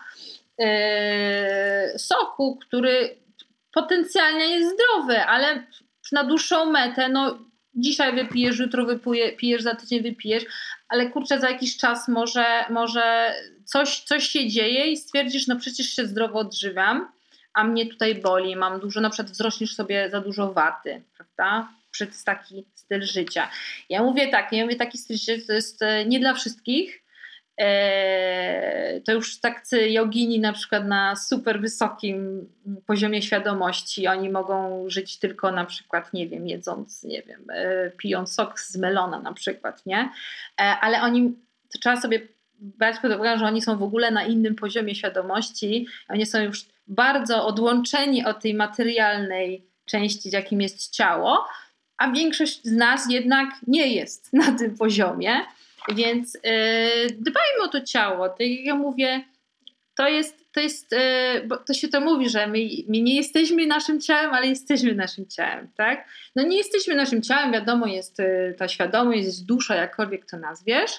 [0.59, 3.19] E, soku, który
[3.73, 5.63] potencjalnie jest zdrowy, ale
[6.11, 7.39] na dłuższą metę, no
[7.75, 10.45] dzisiaj wypijesz, jutro wypijesz, za tydzień wypijesz,
[10.87, 15.87] ale kurczę, za jakiś czas może, może coś, coś się dzieje i stwierdzisz, no przecież
[15.87, 17.11] się zdrowo odżywiam,
[17.53, 21.69] a mnie tutaj boli, mam dużo, na przykład wzrośniesz sobie za dużo waty, prawda?
[21.91, 23.49] Przez taki styl życia.
[23.89, 27.03] Ja mówię tak, ja mówię taki styl życia to jest e, nie dla wszystkich,
[29.05, 32.49] to już tacy jogini na przykład na super wysokim
[32.85, 38.33] poziomie świadomości, oni mogą żyć tylko na przykład, nie wiem, jedząc, nie wiem, e, pijąc
[38.33, 40.09] sok z melona na przykład, nie?
[40.61, 41.33] E, ale oni,
[41.73, 42.21] to trzeba sobie
[42.59, 46.65] brać pod uwagę, że oni są w ogóle na innym poziomie świadomości, oni są już
[46.87, 51.45] bardzo odłączeni od tej materialnej części, jakim jest ciało,
[51.97, 55.39] a większość z nas jednak nie jest na tym poziomie.
[55.95, 56.41] Więc yy,
[57.11, 58.29] dbajmy o to ciało.
[58.29, 59.23] Tak jak ja mówię,
[59.97, 63.67] to jest, to jest, yy, bo to się to mówi, że my, my, nie jesteśmy
[63.67, 66.07] naszym ciałem, ale jesteśmy naszym ciałem, tak?
[66.35, 70.91] No nie jesteśmy naszym ciałem, wiadomo, jest yy, ta świadomość, jest dusza, jakkolwiek to nazwiesz,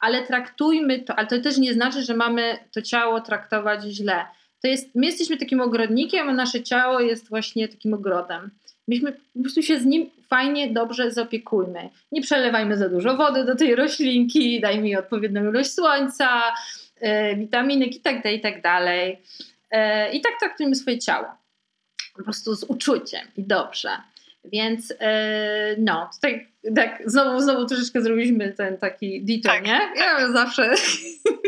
[0.00, 4.24] ale traktujmy to, ale to też nie znaczy, że mamy to ciało traktować źle.
[4.62, 8.50] To jest, my jesteśmy takim ogrodnikiem, a nasze ciało jest właśnie takim ogrodem.
[8.88, 11.88] Myśmy po prostu się z nim fajnie, dobrze zaopiekujmy.
[12.12, 16.42] Nie przelewajmy za dużo wody do tej roślinki, dajmy jej odpowiednią ilość słońca,
[17.00, 19.18] e, witaminek i tak dalej, i tak dalej.
[19.70, 21.26] E, I tak traktujmy swoje ciało.
[22.16, 23.90] Po prostu z uczuciem i dobrze.
[24.44, 29.80] Więc e, no, tutaj tak znowu, znowu troszeczkę zrobiliśmy ten taki detour, tak, nie?
[29.96, 30.74] Ja zawsze,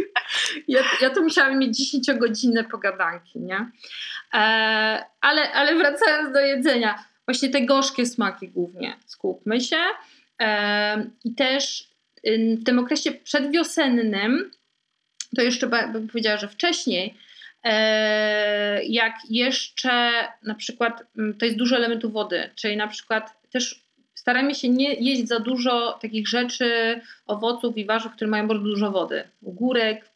[0.68, 3.70] ja, ja to musiałam mieć 10-godzinne pogadanki, nie?
[4.34, 4.38] E,
[5.20, 9.76] ale, ale wracając do jedzenia, właśnie te gorzkie smaki głównie skupmy się.
[11.24, 11.88] I też
[12.60, 14.50] w tym okresie przedwiosennym,
[15.36, 17.14] to jeszcze bym powiedziała, że wcześniej,
[17.64, 20.10] e, jak jeszcze
[20.42, 21.02] na przykład
[21.38, 25.98] to jest dużo elementów wody, czyli na przykład też staramy się nie jeść za dużo
[26.02, 29.24] takich rzeczy, owoców i warzyw, które mają bardzo dużo wody.
[29.46, 30.10] Ogórek,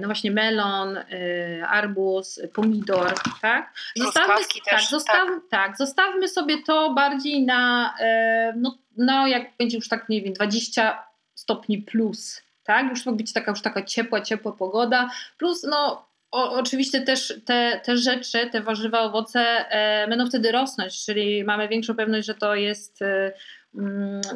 [0.00, 3.72] no właśnie melon, e, arbuz, pomidor, tak?
[3.96, 5.40] Zostawmy, tak, też, zostaw, tak.
[5.50, 10.32] tak, zostawmy sobie to bardziej na, e, no, no jak będzie już tak, nie wiem,
[10.32, 12.90] 20 stopni plus, tak?
[12.90, 17.80] Już ma być taka już taka ciepła, ciepła pogoda, plus no o, oczywiście też te,
[17.84, 22.54] te rzeczy, te warzywa, owoce e, będą wtedy rosnąć, czyli mamy większą pewność, że to
[22.54, 23.32] jest e,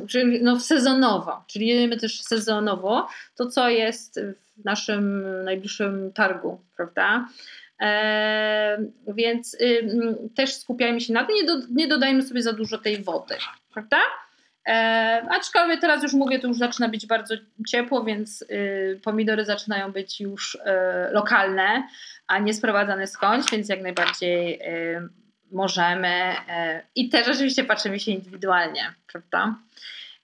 [0.08, 4.20] czyli no, sezonowo, czyli jemy też sezonowo to, co jest
[4.56, 7.28] w naszym najbliższym targu, prawda?
[7.80, 9.88] E, więc y,
[10.36, 13.34] też skupiajmy się na tym, nie, do, nie dodajmy sobie za dużo tej wody,
[13.72, 13.98] prawda?
[14.66, 17.34] E, aczkolwiek teraz już mówię, to już zaczyna być bardzo
[17.68, 20.60] ciepło, więc y, pomidory zaczynają być już y,
[21.10, 21.88] lokalne,
[22.26, 25.08] a nie sprowadzane skądś, więc jak najbardziej y,
[25.56, 26.08] możemy.
[26.48, 29.54] E, I też oczywiście patrzymy się indywidualnie, prawda?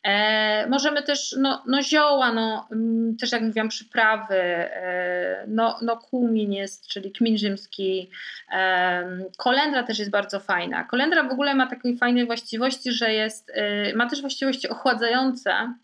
[0.03, 5.97] E, możemy też, no, no zioła, no, mm, też jak mówiłam, przyprawy, e, no, no
[5.97, 8.11] kumin jest, czyli kmin rzymski,
[8.53, 9.05] e,
[9.37, 10.85] kolendra też jest bardzo fajna.
[10.85, 15.75] Kolendra w ogóle ma takiej fajnej właściwości, że jest, e, ma też właściwości ochładzające,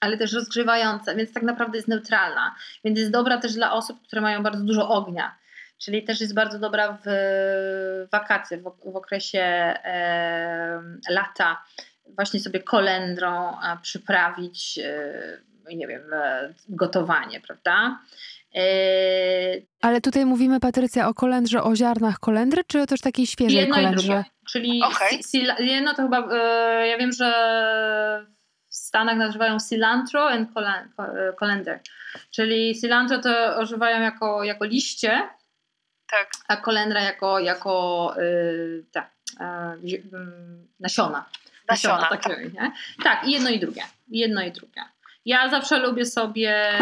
[0.00, 2.54] ale też rozgrzewające, więc tak naprawdę jest neutralna,
[2.84, 5.38] więc jest dobra też dla osób, które mają bardzo dużo ognia.
[5.78, 7.08] Czyli też jest bardzo dobra w
[8.12, 8.62] wakacje, w,
[8.92, 11.62] w okresie e, lata,
[12.16, 14.78] właśnie sobie kolendrą przyprawić,
[15.68, 17.98] e, nie wiem, e, gotowanie, prawda?
[18.54, 18.60] E,
[19.80, 23.74] Ale tutaj mówimy, Patrycja, o kolendrze, o ziarnach kolendry, czy o też takiej świeżej jedno
[23.74, 24.24] kolendrze?
[24.50, 25.64] Czyli okay.
[25.64, 26.36] jedno to chyba,
[26.84, 28.26] ja wiem, że
[28.68, 30.48] w Stanach nazywają cilantro and
[31.38, 31.80] colander.
[32.30, 35.28] Czyli cilantro to używają jako, jako liście,
[36.10, 36.30] tak.
[36.48, 39.10] a kolendra jako, jako yy, ta,
[39.82, 40.02] yy,
[40.80, 41.24] nasiona.
[41.68, 42.22] Nasiona, nasiona tak.
[42.22, 42.72] Takie, nie?
[43.04, 43.82] tak, i jedno i drugie.
[44.08, 44.82] Jedno i drugie.
[45.24, 46.78] Ja zawsze lubię sobie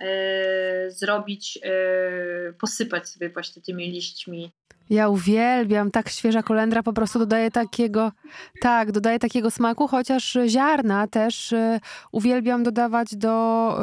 [0.00, 4.52] yy, zrobić, yy, posypać sobie właśnie tymi liśćmi
[4.90, 8.12] ja uwielbiam, tak świeża kolendra po prostu dodaje takiego,
[8.60, 11.80] tak, dodaje takiego smaku, chociaż ziarna też y,
[12.12, 13.78] uwielbiam dodawać do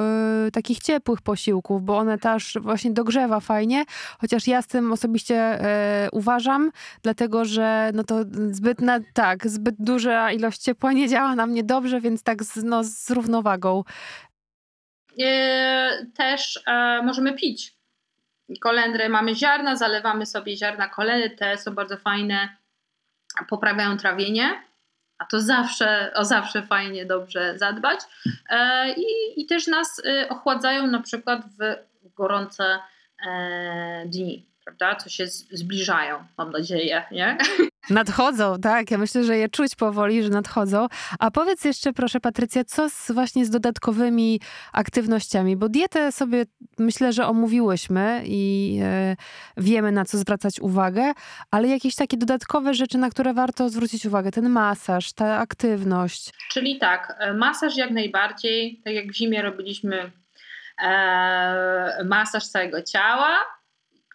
[0.47, 3.85] y, takich ciepłych posiłków, bo one też właśnie dogrzewa fajnie,
[4.21, 5.59] chociaż ja z tym osobiście
[6.05, 8.15] y, uważam, dlatego że no to
[8.51, 12.63] zbyt, na, tak, zbyt duża ilość ciepła nie działa na mnie dobrze, więc tak z,
[12.63, 13.83] no, z równowagą.
[16.17, 17.82] Też e, możemy pić
[18.59, 22.49] kolendry, mamy ziarna, zalewamy sobie ziarna kolendry, te są bardzo fajne,
[23.49, 24.63] poprawiają trawienie,
[25.17, 27.99] a to zawsze, o zawsze fajnie, dobrze zadbać.
[28.49, 31.59] E, i, i też nas e, ochładzają na przykład w
[32.13, 32.79] gorące
[33.27, 34.95] e, dni prawda?
[34.95, 37.37] Co się zbliżają, mam nadzieję, nie?
[37.89, 38.91] Nadchodzą, tak.
[38.91, 40.87] Ja myślę, że je czuć powoli, że nadchodzą.
[41.19, 44.39] A powiedz jeszcze, proszę, Patrycja, co z, właśnie z dodatkowymi
[44.73, 45.57] aktywnościami?
[45.57, 46.45] Bo dietę sobie
[46.79, 49.15] myślę, że omówiłyśmy i e,
[49.57, 51.11] wiemy, na co zwracać uwagę,
[51.51, 54.31] ale jakieś takie dodatkowe rzeczy, na które warto zwrócić uwagę?
[54.31, 56.29] Ten masaż, ta aktywność.
[56.51, 60.11] Czyli tak, e, masaż jak najbardziej, tak jak w zimie robiliśmy
[60.83, 63.37] e, masaż całego ciała,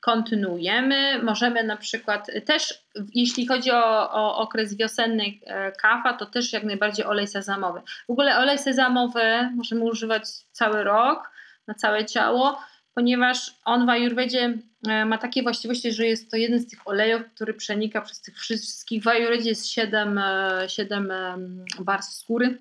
[0.09, 1.23] kontynuujemy.
[1.23, 6.65] Możemy na przykład też, jeśli chodzi o, o okres wiosenny e, kawa, to też jak
[6.65, 7.81] najbardziej olej sezamowy.
[8.09, 9.23] W ogóle olej sezamowy
[9.57, 11.31] możemy używać cały rok
[11.67, 12.61] na całe ciało,
[12.95, 17.23] ponieważ on w Ayurvedzie e, ma takie właściwości, że jest to jeden z tych olejów,
[17.35, 19.03] który przenika przez tych wszystkich.
[19.03, 20.21] W Ayurvedzie jest 7,
[20.69, 21.13] 7
[21.79, 22.59] warstw skóry,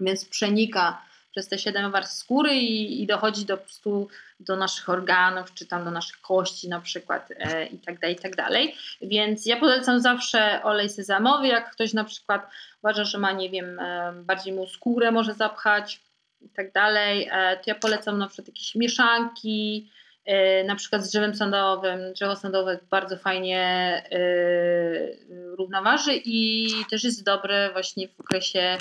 [0.00, 1.07] więc przenika
[1.38, 4.08] przez te siedem warstw skóry i, i, dochodzi do prostu
[4.40, 8.18] do naszych organów, czy tam do naszych kości na przykład e, i tak dalej, i
[8.18, 8.74] tak dalej.
[9.02, 12.50] Więc ja polecam zawsze olej sezamowy, jak ktoś na przykład
[12.82, 16.00] uważa, że ma, nie wiem, e, bardziej mu skórę może zapchać
[16.40, 19.90] i tak dalej, e, to ja polecam na przykład jakieś mieszanki,
[20.24, 22.12] e, na przykład z drzewem sandałowym.
[22.12, 23.62] Drzewo sandałowe bardzo fajnie
[24.12, 24.20] e,
[25.56, 28.78] równoważy i też jest dobre właśnie w okresie e,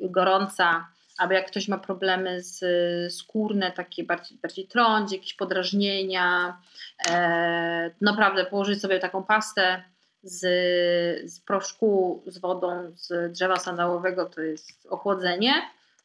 [0.00, 2.62] gorąca albo jak ktoś ma problemy z,
[3.14, 6.58] skórne, takie bardziej, bardziej trądź, jakieś podrażnienia,
[7.10, 9.82] e, naprawdę położyć sobie taką pastę
[10.22, 10.40] z,
[11.30, 15.52] z proszku, z wodą z drzewa sandałowego, to jest ochłodzenie.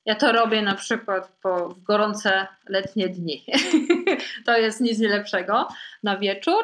[0.06, 3.46] Ja to robię na przykład po, w gorące letnie dni.
[4.46, 5.68] to jest nic nie lepszego
[6.04, 6.64] na wieczór.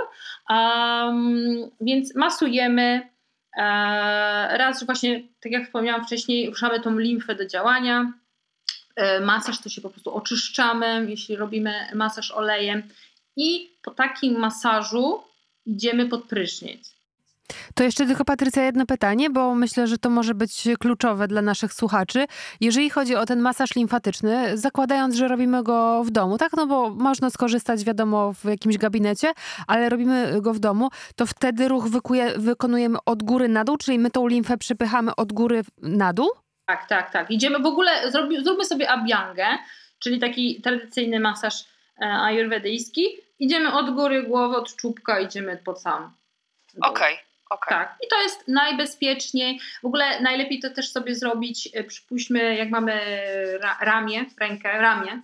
[0.50, 3.10] Um, więc masujemy.
[3.58, 3.64] E,
[4.58, 8.14] raz właśnie, tak jak wspomniałam wcześniej, ruszamy tą limfę do działania.
[9.00, 12.84] E, masaż to się po prostu oczyszczamy, jeśli robimy masaż olejem
[13.36, 15.22] i po takim masażu
[15.66, 16.96] idziemy pod prysznic.
[17.76, 21.74] To jeszcze tylko Patrycja jedno pytanie, bo myślę, że to może być kluczowe dla naszych
[21.74, 22.26] słuchaczy.
[22.62, 26.52] Jeżeli chodzi o ten masaż limfatyczny, zakładając, że robimy go w domu, tak?
[26.58, 29.32] No bo można skorzystać, wiadomo, w jakimś gabinecie,
[29.68, 34.00] ale robimy go w domu, to wtedy ruch wykuje, wykonujemy od góry na dół, czyli
[34.00, 36.30] my tą limfę przypychamy od góry na dół?
[36.70, 37.32] Tak, tak, tak.
[37.32, 39.48] Idziemy w ogóle, zrobi, zróbmy sobie abhyangę,
[40.00, 41.54] czyli taki tradycyjny masaż
[42.00, 43.18] ajurwedyjski.
[43.40, 46.14] Idziemy od góry głowy, od czubka, idziemy po sam.
[46.82, 47.14] Okej.
[47.14, 47.26] Okay.
[47.50, 47.70] Okay.
[47.70, 49.60] Tak, i to jest najbezpieczniej.
[49.82, 52.94] W ogóle najlepiej to też sobie zrobić, e, przypuśćmy, jak mamy
[53.62, 55.22] ra ramię, rękę, ramię,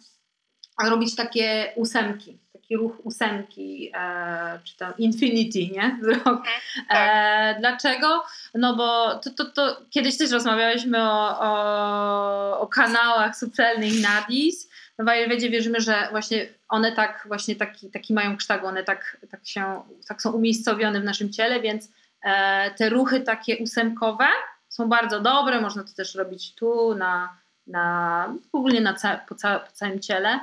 [0.78, 5.84] a robić takie ósemki, taki ruch ósemki, e, czy tam infinity, nie?
[6.04, 6.62] Mhm, tak.
[6.90, 8.24] E, dlaczego?
[8.54, 14.70] No bo to, to, to kiedyś też rozmawialiśmy o, o, o kanałach subtelnych nadis.
[14.98, 19.18] No w Ayurvedzie wierzymy, że właśnie one tak właśnie taki, taki mają kształt, one tak,
[19.32, 21.90] tak, się, tak są umiejscowione w naszym ciele, więc
[22.26, 24.28] E, te ruchy takie ósemkowe
[24.70, 29.60] są bardzo dobre, można to też robić tu, na, na, ogólnie na ca po, ca
[29.60, 30.40] po całym ciele,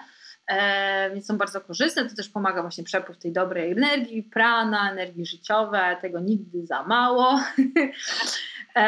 [1.14, 2.08] więc są bardzo korzystne.
[2.08, 7.40] To też pomaga właśnie przepływ tej dobrej energii, prana, energii życiowej, tego nigdy za mało.
[8.76, 8.80] e,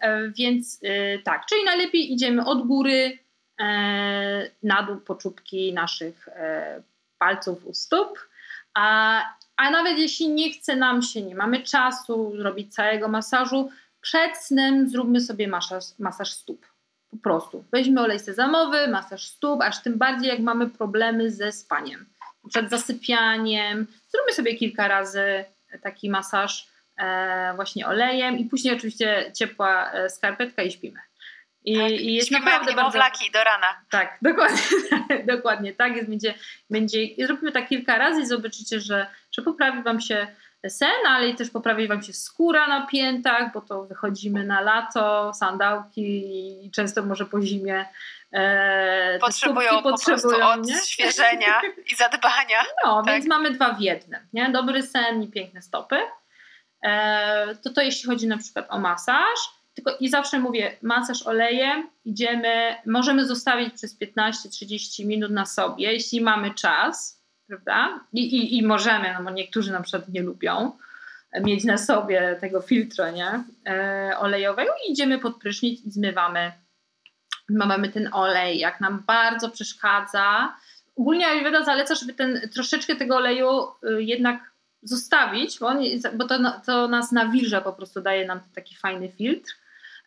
[0.00, 3.18] e, więc e, tak, czyli najlepiej idziemy od góry
[3.60, 6.28] e, na dół po czubki naszych
[7.18, 8.18] palców u stóp,
[8.74, 9.22] a
[9.56, 14.88] a nawet jeśli nie chce nam się, nie mamy czasu zrobić całego masażu, przed snem
[14.88, 16.66] zróbmy sobie masaż, masaż stóp.
[17.16, 17.64] Po prostu.
[17.72, 22.06] Weźmy olej sezamowy, masaż stóp, aż tym bardziej jak mamy problemy ze spaniem.
[22.48, 23.86] Przed zasypianiem.
[24.08, 25.44] Zróbmy sobie kilka razy
[25.82, 31.00] taki masaż e, właśnie olejem i później oczywiście ciepła e, skarpetka i śpimy.
[31.64, 32.98] I, tak, i jest naprawdę bardzo...
[33.32, 33.66] do rana.
[33.90, 34.62] Tak, dokładnie,
[35.24, 35.96] dokładnie tak.
[35.96, 36.34] Jest, będzie,
[36.70, 40.26] będzie, zróbmy tak kilka razy i zobaczycie, że, że poprawi Wam się
[40.70, 46.66] sen, ale też poprawi Wam się skóra na piętach, bo to wychodzimy na lato, sandałki
[46.66, 47.84] i często może po zimie
[48.32, 51.60] e, potrzebują, potrzebują po odświeżenia
[51.92, 52.64] i zadbania.
[52.84, 53.14] No, tak?
[53.14, 54.20] więc mamy dwa w jednym.
[54.32, 54.50] Nie?
[54.50, 55.96] Dobry sen i piękne stopy.
[56.82, 59.56] E, to to jeśli chodzi na przykład o masaż.
[59.74, 66.20] Tylko i zawsze mówię, masaż olejem, idziemy, możemy zostawić przez 15-30 minut na sobie, jeśli
[66.20, 67.15] mamy czas,
[67.46, 68.00] prawda?
[68.12, 70.72] I, i, i możemy, no bo niektórzy na przykład nie lubią
[71.40, 73.44] mieć na sobie tego filtra, nie?
[73.66, 76.52] E, olejowego i idziemy pod prysznic i zmywamy,
[77.48, 80.54] mamy ten olej, jak nam bardzo przeszkadza.
[80.96, 84.50] Ogólnie Ayurveda zaleca, żeby ten, troszeczkę tego oleju y, jednak
[84.82, 85.78] zostawić, bo, on,
[86.14, 89.54] bo to, to nas nawilża, po prostu daje nam taki fajny filtr.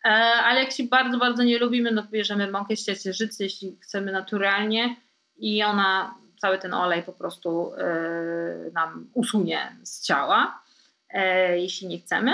[0.04, 0.08] E,
[0.44, 4.96] ale jak się bardzo, bardzo nie lubimy, no bierzemy mąkę ściecierzycy, jeśli chcemy naturalnie
[5.36, 10.62] i ona, cały ten olej po prostu e, nam usunie z ciała,
[11.10, 12.32] e, jeśli nie chcemy.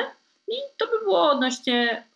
[0.49, 2.07] I to by było odnośnie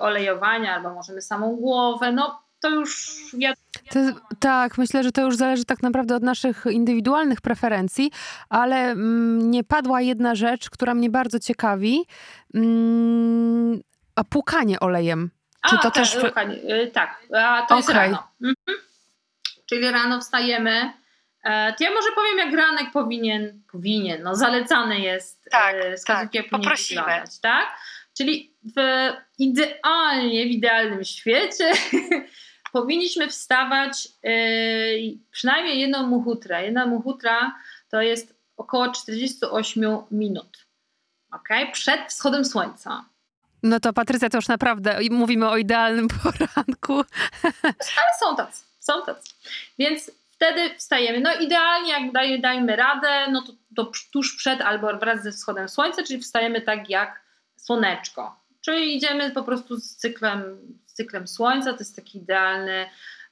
[0.00, 3.54] olejowania, albo możemy samą głowę, no to już ja...
[3.90, 4.00] To,
[4.40, 8.10] tak, myślę, że to już zależy tak naprawdę od naszych indywidualnych preferencji,
[8.48, 12.04] ale mm, nie padła jedna rzecz, która mnie bardzo ciekawi.
[12.54, 13.80] Mm,
[14.16, 15.30] a płukanie olejem.
[15.68, 16.18] Czy a, to tak, też...
[16.64, 17.76] Yy, tak, a to okay.
[17.76, 18.28] jest rano.
[18.42, 18.78] Mhm.
[19.66, 20.92] Czyli rano wstajemy.
[21.48, 26.30] E, to ja może powiem, jak ranek powinien, powinien, no zalecany jest tak, e, tak.
[26.50, 27.00] Poprosimy.
[27.00, 27.78] Wyglądać, tak?
[28.16, 31.72] Czyli w idealnie, w idealnym świecie
[32.72, 34.30] powinniśmy wstawać e,
[35.30, 36.64] przynajmniej jedną muhutrę.
[36.64, 37.58] Jedna muhutra
[37.88, 40.66] to jest około 48 minut.
[41.32, 41.72] Okay?
[41.72, 43.04] Przed wschodem słońca.
[43.62, 46.94] No to Patrycja, to już naprawdę mówimy o idealnym poranku.
[47.72, 49.34] Ale są tacy, są tacy.
[49.78, 51.20] Więc wtedy wstajemy.
[51.20, 55.68] No idealnie, jak daj, dajmy radę, no to, to tuż przed albo wraz ze wschodem
[55.68, 57.22] słońca, czyli wstajemy tak jak
[57.56, 58.40] słoneczko.
[58.64, 60.42] Czyli idziemy po prostu z cyklem,
[60.86, 62.86] z cyklem słońca, to jest taki idealny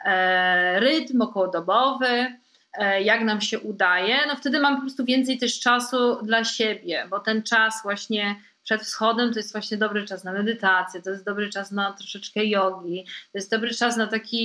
[0.04, 2.26] e, rytm okołodobowy,
[2.72, 7.06] e, jak nam się udaje, no wtedy mamy po prostu więcej też czasu dla siebie,
[7.10, 11.24] bo ten czas właśnie przed wschodem to jest właśnie dobry czas na medytację, to jest
[11.24, 14.36] dobry czas na troszeczkę jogi, to jest dobry czas na takie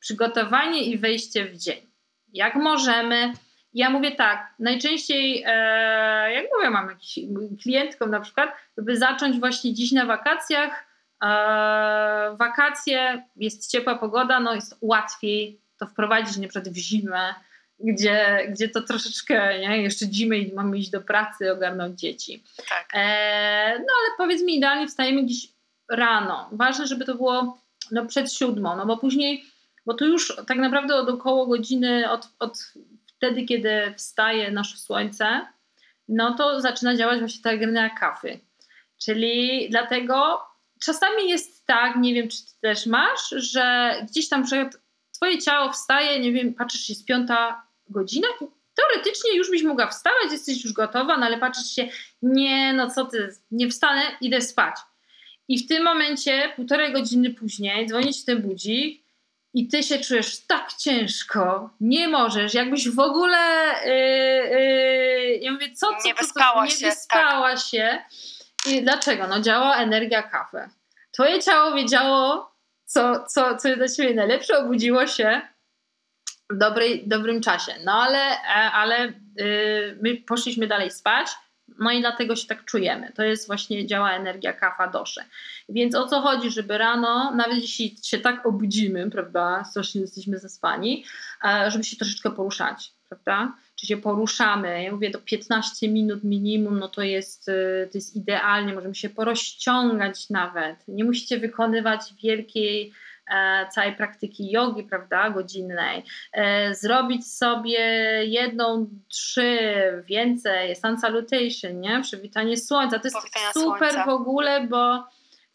[0.00, 1.87] przygotowanie i wejście w dzień.
[2.32, 3.32] Jak możemy,
[3.74, 7.18] ja mówię tak, najczęściej, e, jak mówię, mam jakiś
[7.62, 10.86] klientką na przykład, żeby zacząć właśnie dziś na wakacjach.
[11.24, 11.28] E,
[12.38, 17.34] wakacje, jest ciepła pogoda, no jest łatwiej to wprowadzić nie przed w zimę,
[17.80, 19.82] gdzie, gdzie to troszeczkę, nie?
[19.82, 22.44] jeszcze zimy i mamy iść do pracy, ogarnąć dzieci.
[22.68, 22.88] Tak.
[22.94, 25.48] E, no ale powiedzmy idealnie wstajemy gdzieś
[25.90, 26.48] rano.
[26.52, 27.58] Ważne, żeby to było
[27.90, 29.44] no, przed siódmą, no bo później,
[29.88, 32.72] bo tu już tak naprawdę od około godziny, od, od
[33.06, 35.46] wtedy, kiedy wstaje nasze słońce,
[36.08, 38.40] no to zaczyna działać właśnie ta energia kafy.
[39.04, 40.40] Czyli dlatego
[40.80, 44.80] czasami jest tak, nie wiem, czy ty też masz, że gdzieś tam przed
[45.12, 50.32] twoje ciało wstaje, nie wiem, patrzysz, jest piąta godzina i teoretycznie już byś mogła wstawać,
[50.32, 51.88] jesteś już gotowa, no ale patrzysz się,
[52.22, 54.76] nie, no co ty, nie wstanę, idę spać.
[55.48, 59.07] I w tym momencie, półtorej godziny później, dzwoni ci ten budzik
[59.54, 63.38] i ty się czujesz tak ciężko, nie możesz, jakbyś w ogóle
[63.84, 67.64] yy, yy, ja mówię, co, co nie wyspała nie się, wyspała tak.
[67.64, 67.98] się.
[68.66, 69.26] I dlaczego?
[69.26, 70.68] No działa energia kawy.
[71.12, 75.40] Twoje ciało wiedziało, co, co, co jest dla ciebie najlepsze, obudziło się
[76.50, 77.74] w dobrej, dobrym czasie.
[77.84, 81.28] No ale, e, ale yy, my poszliśmy dalej spać,
[81.78, 83.12] no i dlatego się tak czujemy.
[83.12, 85.24] To jest właśnie działa energia kafa dosze.
[85.68, 91.04] Więc o co chodzi, żeby rano, nawet jeśli się tak obudzimy, prawda, strasznie jesteśmy zaspani,
[91.44, 93.56] e, żeby się troszeczkę poruszać, prawda?
[93.74, 98.16] Czy się poruszamy, ja mówię do 15 minut minimum, no to jest, e, to jest
[98.16, 100.88] idealnie, możemy się porozciągać nawet.
[100.88, 102.92] Nie musicie wykonywać wielkiej
[103.70, 107.80] całej praktyki jogi, prawda, godzinnej, e, zrobić sobie
[108.24, 109.58] jedną, trzy,
[110.06, 112.00] więcej, sun salutation, nie?
[112.02, 112.98] Przywitanie słońca.
[112.98, 114.04] To jest Powitania super słońca.
[114.04, 115.08] w ogóle, bo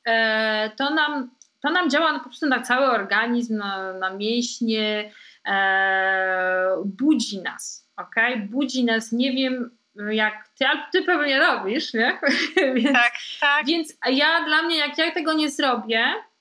[0.06, 5.12] e, to nam, to nam działa po prostu na cały organizm, na, na mięśnie,
[6.86, 8.16] budzi nas, ok?
[8.50, 9.78] Budzi nas, nie wiem,
[10.10, 12.20] jak ty, ale ty pewnie robisz, nie?
[12.76, 13.66] więc, tak, tak.
[13.66, 16.33] Więc ja dla mnie, jak ja tego nie zrobię, E,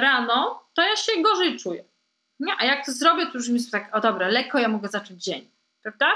[0.00, 1.84] rano, to ja się gorzej czuję.
[2.40, 2.52] Nie?
[2.58, 5.24] A jak to zrobię, to już mi jest tak, o dobra, lekko ja mogę zacząć
[5.24, 5.50] dzień.
[5.82, 6.06] Prawda?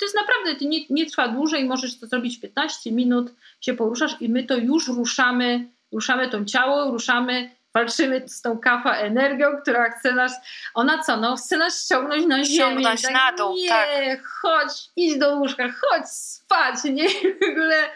[0.00, 3.74] to jest naprawdę, to nie, nie trwa dłużej, możesz to zrobić w 15 minut, się
[3.74, 9.46] poruszasz i my to już ruszamy, ruszamy to ciało, ruszamy, walczymy z tą kafa energią,
[9.62, 10.34] która chce nas,
[10.74, 12.54] ona co, no chce nas ściągnąć na ziemię.
[12.54, 14.26] Ściągnąć tak, na dół, nie, tak.
[14.26, 17.90] chodź, idź do łóżka, chodź spać, nie, w ogóle,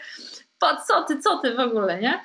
[0.59, 2.23] po co ty, co ty w ogóle, nie?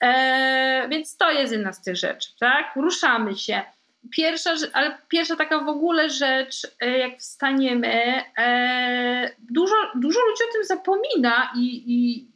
[0.00, 2.76] E, więc to jest jedna z tych rzeczy, tak?
[2.76, 3.62] Ruszamy się.
[4.10, 10.52] Pierwsza, ale pierwsza taka w ogóle rzecz, e, jak wstaniemy, e, dużo, dużo ludzi o
[10.52, 12.26] tym zapomina i, i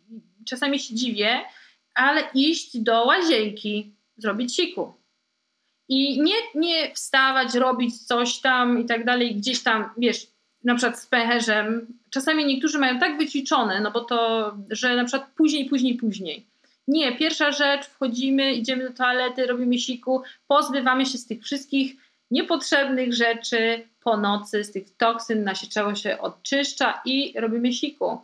[0.45, 1.41] czasami się dziwię,
[1.95, 4.95] ale iść do łazienki, zrobić siku.
[5.89, 10.27] I nie, nie wstawać, robić coś tam i tak dalej, gdzieś tam, wiesz,
[10.65, 11.87] na przykład z pęcherzem.
[12.11, 16.47] Czasami niektórzy mają tak wyćwiczone, no bo to, że na przykład później, później, później.
[16.89, 21.97] Nie, pierwsza rzecz, wchodzimy, idziemy do toalety, robimy siku, pozbywamy się z tych wszystkich
[22.31, 28.19] niepotrzebnych rzeczy po nocy, z tych toksyn, nasze ciało się odczyszcza i robimy siku.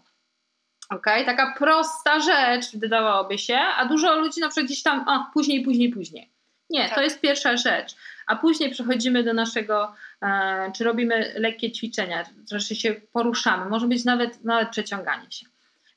[0.91, 5.65] Ok, taka prosta rzecz wydawałoby się, a dużo ludzi na przykład gdzieś tam, a później,
[5.65, 6.31] później, później.
[6.71, 6.95] Nie, tak.
[6.95, 7.97] to jest pierwsza rzecz.
[8.27, 14.05] A później przechodzimy do naszego, e, czy robimy lekkie ćwiczenia, troszkę się poruszamy, może być
[14.05, 15.47] nawet, nawet przeciąganie się.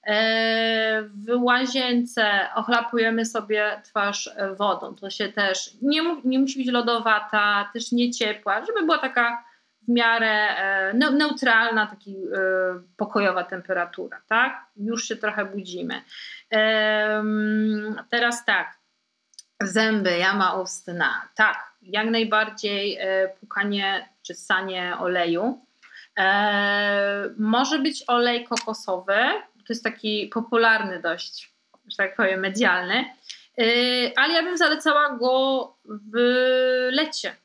[0.08, 4.96] E, w łazience ochlapujemy sobie twarz wodą.
[4.96, 9.44] To się też nie, nie musi być lodowata, też nie ciepła, żeby była taka
[9.82, 12.14] w miarę e, neutralna, taka e,
[12.98, 14.66] pokojowa temperatura, tak?
[14.76, 16.02] Już się trochę budzimy.
[18.10, 18.78] Teraz tak,
[19.62, 23.00] zęby, jama ustna, tak, jak najbardziej
[23.40, 25.66] pukanie czy ssanie oleju.
[27.38, 29.16] Może być olej kokosowy,
[29.68, 31.54] to jest taki popularny dość,
[31.88, 33.06] że tak powiem, medialny.
[33.62, 36.18] Y, ale ja bym zalecała go w
[36.92, 37.36] lecie,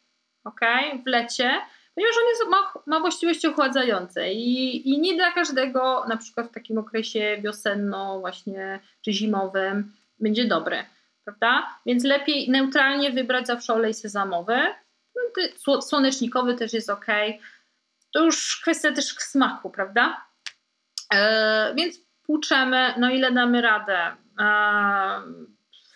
[0.44, 0.60] ok?
[1.04, 1.60] W lecie,
[1.94, 6.54] ponieważ on jest, ma, ma właściwości ochładzające i, i nie dla każdego, na przykład w
[6.54, 10.84] takim okresie wiosenno właśnie, czy zimowym, będzie dobry,
[11.24, 11.78] prawda?
[11.86, 14.58] Więc lepiej neutralnie wybrać zawsze olej sezamowy,
[15.66, 17.06] no, słonecznikowy też jest ok.
[18.12, 20.26] To już kwestia też smaku, prawda?
[21.14, 23.98] E, więc płuczemy, no ile damy radę.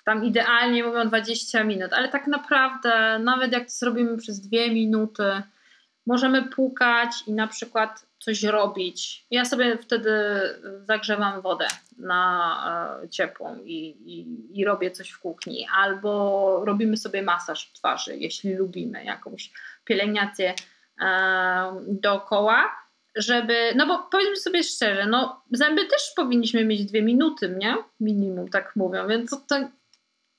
[0.05, 5.43] Tam idealnie mówią 20 minut, ale tak naprawdę, nawet jak to zrobimy przez dwie minuty,
[6.07, 9.27] możemy płukać i na przykład coś robić.
[9.31, 10.11] Ja sobie wtedy
[10.85, 11.67] zagrzewam wodę
[11.99, 14.27] na e, ciepłą i, i,
[14.61, 19.53] i, robię coś w kuchni, albo robimy sobie masaż twarzy, jeśli lubimy jakąś
[19.85, 20.55] pielęgnację
[21.87, 22.82] dookoła
[23.17, 27.77] żeby, no bo powiedzmy sobie szczerze, no zęby też powinniśmy mieć dwie minuty, nie?
[28.01, 29.69] Minimum, tak mówią, więc to, to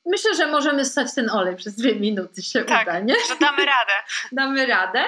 [0.05, 3.13] myślę, że możemy stać ten olej przez dwie minuty się tak, uda, nie?
[3.30, 3.93] że damy radę.
[4.32, 5.03] damy radę.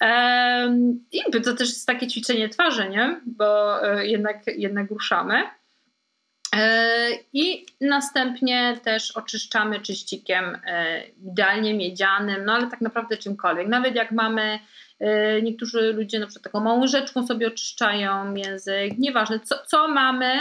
[0.00, 3.20] Um, I to też jest takie ćwiczenie twarzy, nie?
[3.26, 5.42] Bo e, jednak, jednak ruszamy.
[6.56, 13.68] E, I następnie też oczyszczamy czyścikiem e, idealnie miedzianym, no ale tak naprawdę czymkolwiek.
[13.68, 14.58] Nawet jak mamy
[15.42, 18.98] niektórzy ludzie na przykład taką małą rzeczką sobie oczyszczają język.
[18.98, 20.38] Nieważne, co, co mamy,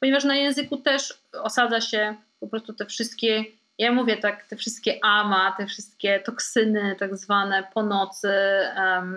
[0.00, 3.44] ponieważ na języku też osadza się po prostu te wszystkie,
[3.78, 8.32] ja mówię tak, te wszystkie ama, te wszystkie toksyny tak zwane po nocy.
[8.76, 9.16] Um,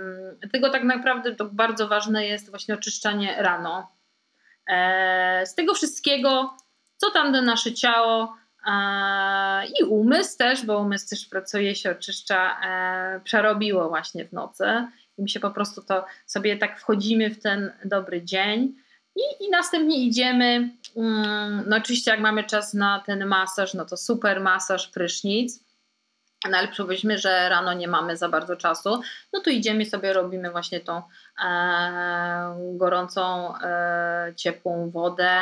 [0.52, 3.92] tego tak naprawdę to bardzo ważne jest właśnie oczyszczanie rano.
[4.68, 6.58] E, z tego wszystkiego,
[6.98, 8.36] co tam do nasze ciało
[9.80, 14.66] I umysł też, bo umysł też pracuje się, oczyszcza, e, przerobiło właśnie w nocy.
[15.18, 18.74] I my się po prostu to sobie tak wchodzimy w ten dobry dzień.
[19.16, 20.70] I, i następnie idziemy.
[20.98, 25.68] Mm, no, oczywiście, jak mamy czas na ten masaż, no to super masaż, prysznic.
[26.50, 29.02] No ale powiedzmy, że rano nie mamy za bardzo czasu,
[29.34, 31.02] no to idziemy sobie, robimy właśnie tą
[31.46, 35.40] e, gorącą, e, ciepłą wodę.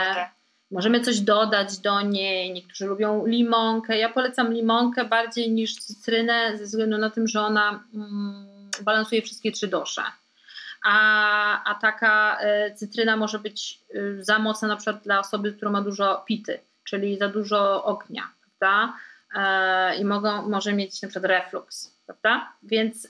[0.71, 2.53] Możemy coś dodać do niej.
[2.53, 3.97] Niektórzy lubią limonkę.
[3.97, 8.47] Ja polecam limonkę bardziej niż cytrynę, ze względu na tym, że ona mm,
[8.81, 10.01] balansuje wszystkie trzy dosze.
[10.85, 15.71] A, a taka e, cytryna może być e, za mocna na przykład dla osoby, która
[15.71, 18.97] ma dużo pity, czyli za dużo ognia, prawda?
[19.35, 22.53] E, I mogą, może mieć na przykład reflux, prawda?
[22.63, 23.07] Więc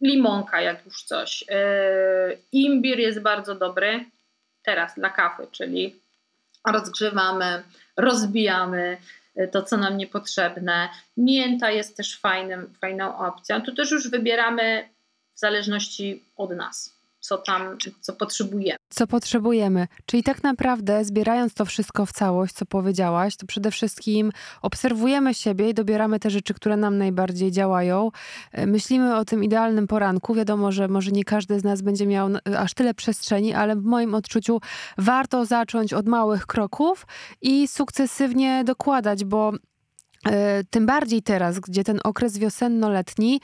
[0.00, 1.44] limonka jak już coś.
[2.52, 4.04] Imbir jest bardzo dobry
[4.62, 6.00] teraz dla kawy, czyli
[6.66, 7.62] rozgrzewamy,
[7.96, 8.96] rozbijamy
[9.52, 10.88] to, co nam niepotrzebne.
[11.16, 13.62] Mięta jest też fajnym, fajną opcją.
[13.62, 14.88] Tu też już wybieramy
[15.34, 16.95] w zależności od nas
[17.26, 18.76] co tam, co potrzebujemy.
[18.88, 19.88] Co potrzebujemy.
[20.06, 25.70] Czyli tak naprawdę, zbierając to wszystko w całość, co powiedziałaś, to przede wszystkim obserwujemy siebie
[25.70, 28.10] i dobieramy te rzeczy, które nam najbardziej działają.
[28.52, 30.34] E, myślimy o tym idealnym poranku.
[30.34, 34.14] Wiadomo, że może nie każdy z nas będzie miał aż tyle przestrzeni, ale w moim
[34.14, 34.60] odczuciu
[34.98, 37.06] warto zacząć od małych kroków
[37.42, 39.52] i sukcesywnie dokładać, bo
[40.70, 43.40] tym bardziej teraz, gdzie ten okres wiosenno-letni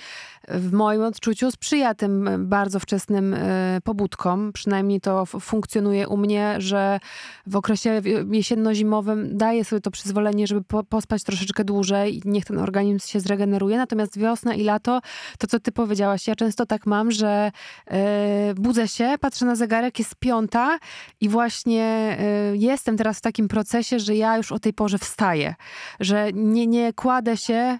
[0.48, 4.52] w moim odczuciu sprzyja tym bardzo wczesnym e, pobudkom.
[4.52, 7.00] Przynajmniej to funkcjonuje u mnie, że
[7.46, 8.00] w okresie
[8.30, 13.76] jesienno-zimowym daję sobie to przyzwolenie, żeby pospać troszeczkę dłużej i niech ten organizm się zregeneruje.
[13.76, 15.00] Natomiast wiosna i lato,
[15.38, 17.52] to co ty powiedziałaś, ja często tak mam, że
[17.86, 20.78] e, budzę się, patrzę na zegarek, jest piąta
[21.20, 22.18] i właśnie
[22.52, 25.54] jestem teraz w takim procesie, że ja już o tej porze wstaję.
[26.00, 27.78] Że nie, nie kładę się.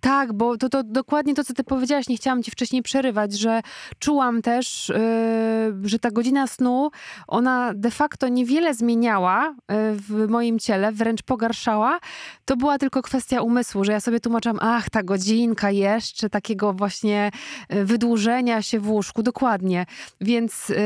[0.00, 3.60] Tak, bo to, to dokładnie to, co ty powiedziałaś, nie chciałam ci wcześniej przerywać, że
[3.98, 6.90] czułam też, yy, że ta godzina snu,
[7.28, 11.98] ona de facto niewiele zmieniała yy, w moim ciele, wręcz pogarszała.
[12.44, 17.30] To była tylko kwestia umysłu, że ja sobie tłumaczyłam, ach, ta godzinka jeszcze, takiego właśnie
[17.70, 19.86] yy, wydłużenia się w łóżku, dokładnie.
[20.20, 20.76] Więc yy,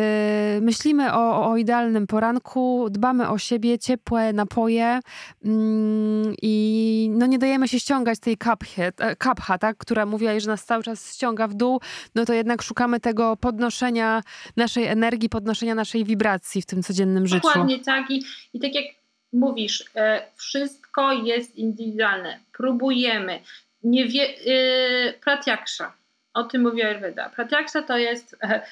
[0.61, 5.01] myślimy o, o idealnym poranku, dbamy o siebie, ciepłe napoje
[5.45, 8.37] mm, i no nie dajemy się ściągać tej
[9.19, 11.81] kapcha, tak, która mówiła, że nas cały czas ściąga w dół,
[12.15, 14.23] no to jednak szukamy tego podnoszenia
[14.57, 17.49] naszej energii, podnoszenia naszej wibracji w tym codziennym życiu.
[17.49, 18.85] Dokładnie tak i, i tak jak
[19.33, 22.39] mówisz, e, wszystko jest indywidualne.
[22.53, 23.41] Próbujemy.
[23.83, 25.13] Nie wie, e,
[26.35, 27.31] o tym mówi Ayurveda.
[27.31, 28.63] Pratyaksha to jest, e,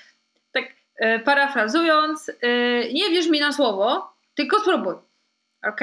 [0.52, 0.64] tak
[0.96, 2.32] e, parafrazując, e,
[2.92, 4.94] nie wierz mi na słowo, tylko spróbuj.
[5.68, 5.80] Ok?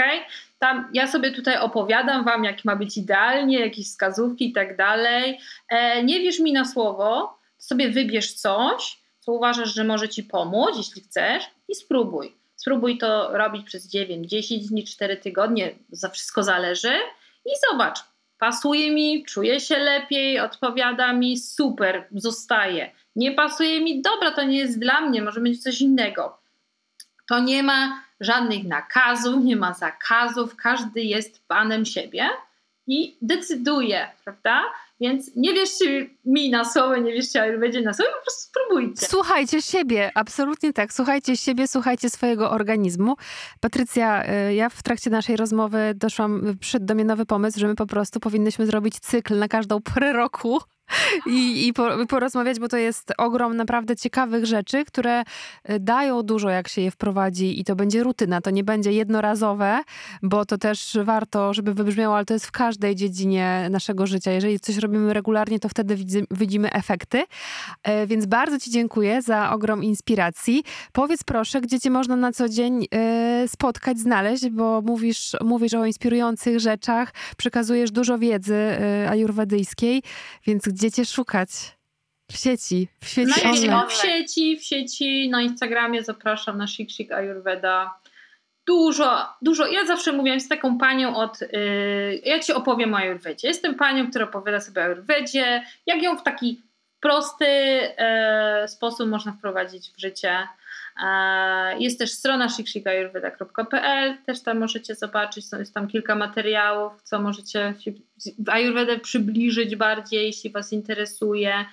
[0.59, 5.39] Tam ja sobie tutaj opowiadam Wam, jak ma być idealnie, jakieś wskazówki i tak dalej.
[5.69, 10.77] E, nie wierz mi na słowo, sobie wybierz coś, co uważasz, że może Ci pomóc,
[10.77, 12.35] jeśli chcesz, i spróbuj.
[12.55, 16.93] Spróbuj to robić przez 9, 10 dni, 4 tygodnie, za wszystko zależy
[17.45, 17.99] i zobacz.
[18.37, 22.91] Pasuje mi, czuję się lepiej, odpowiada mi, super, zostaje.
[23.15, 26.37] Nie pasuje mi, dobra, to nie jest dla mnie, może być coś innego.
[27.29, 32.29] To nie ma żadnych nakazów, nie ma zakazów, każdy jest panem siebie
[32.87, 34.63] i decyduje, prawda?
[34.99, 39.05] Więc nie wierzcie mi na słowo, nie wierzcie Ayurvedzie na słowo, po prostu spróbujcie.
[39.05, 40.93] Słuchajcie siebie, absolutnie tak.
[40.93, 43.15] Słuchajcie siebie, słuchajcie swojego organizmu.
[43.59, 47.75] Patrycja, y, ja w trakcie naszej rozmowy doszłam, przyszedł do mnie nowy pomysł, że my
[47.75, 50.59] po prostu powinnyśmy zrobić cykl na każdą porę roku
[51.25, 51.73] i, i
[52.07, 55.23] porozmawiać, bo to jest ogrom naprawdę ciekawych rzeczy, które
[55.63, 59.83] e, dają dużo, jak się je wprowadzi i to będzie rutyna, to nie będzie jednorazowe,
[60.23, 64.31] bo to też warto, żeby wybrzmiało, ale to jest w każdej dziedzinie naszego życia.
[64.31, 65.97] Jeżeli coś robimy regularnie, to wtedy
[66.31, 67.23] widzimy efekty.
[67.83, 70.63] E, więc bardzo Ci dziękuję za ogrom inspiracji.
[70.91, 75.85] Powiedz proszę, gdzie Cię można na co dzień e, spotkać, znaleźć, bo mówisz, mówisz o
[75.85, 78.57] inspirujących rzeczach, przekazujesz dużo wiedzy
[79.09, 80.03] ajurwedyjskiej,
[80.45, 81.49] więc gdzie szukać?
[82.31, 83.89] W sieci, w sieci no online.
[83.89, 87.99] W sieci, w sieci, na Instagramie zapraszam na Shik Shik Ayurveda.
[88.67, 89.67] Dużo, dużo.
[89.67, 91.41] Ja zawsze mówię, jestem taką panią od.
[91.41, 93.47] Yy, ja ci opowiem o Ayurvedzie.
[93.47, 96.61] Jestem panią, która opowiada sobie o Ayurvedzie, jak ją w taki
[96.99, 97.45] prosty
[98.61, 100.47] yy, sposób można wprowadzić w życie.
[101.79, 107.73] Jest też strona shikshikayurveda.pl, też tam możecie zobaczyć, jest tam kilka materiałów, co możecie
[108.47, 111.65] Ayurvedę przybliżyć bardziej, jeśli Was interesuje.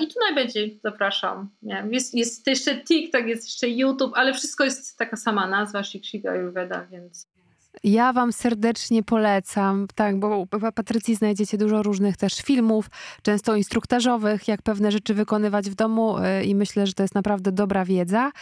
[0.00, 1.50] I tu najbardziej zapraszam.
[1.90, 6.26] Jest, jest jeszcze TikTok, jest jeszcze YouTube, ale wszystko jest taka sama nazwa, Shik Shik
[6.26, 7.37] Ayurveda, więc...
[7.84, 12.90] Ja Wam serdecznie polecam, tak, bo u Patrycji znajdziecie dużo różnych też filmów,
[13.22, 17.52] często instruktażowych, jak pewne rzeczy wykonywać w domu y, i myślę, że to jest naprawdę
[17.52, 18.32] dobra wiedza.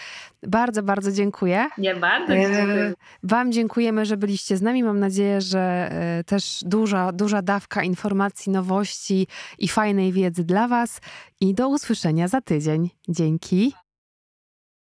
[0.42, 1.68] Bardzo, bardzo dziękuję.
[1.78, 2.94] Nie bardzo e, dziękuję.
[3.22, 4.82] Wam dziękujemy, że byliście z nami.
[4.82, 9.26] Mam nadzieję, że y, też duża, duża dawka informacji, nowości
[9.58, 11.00] i fajnej wiedzy dla Was.
[11.40, 12.90] I do usłyszenia za tydzień.
[13.08, 13.85] Dzięki.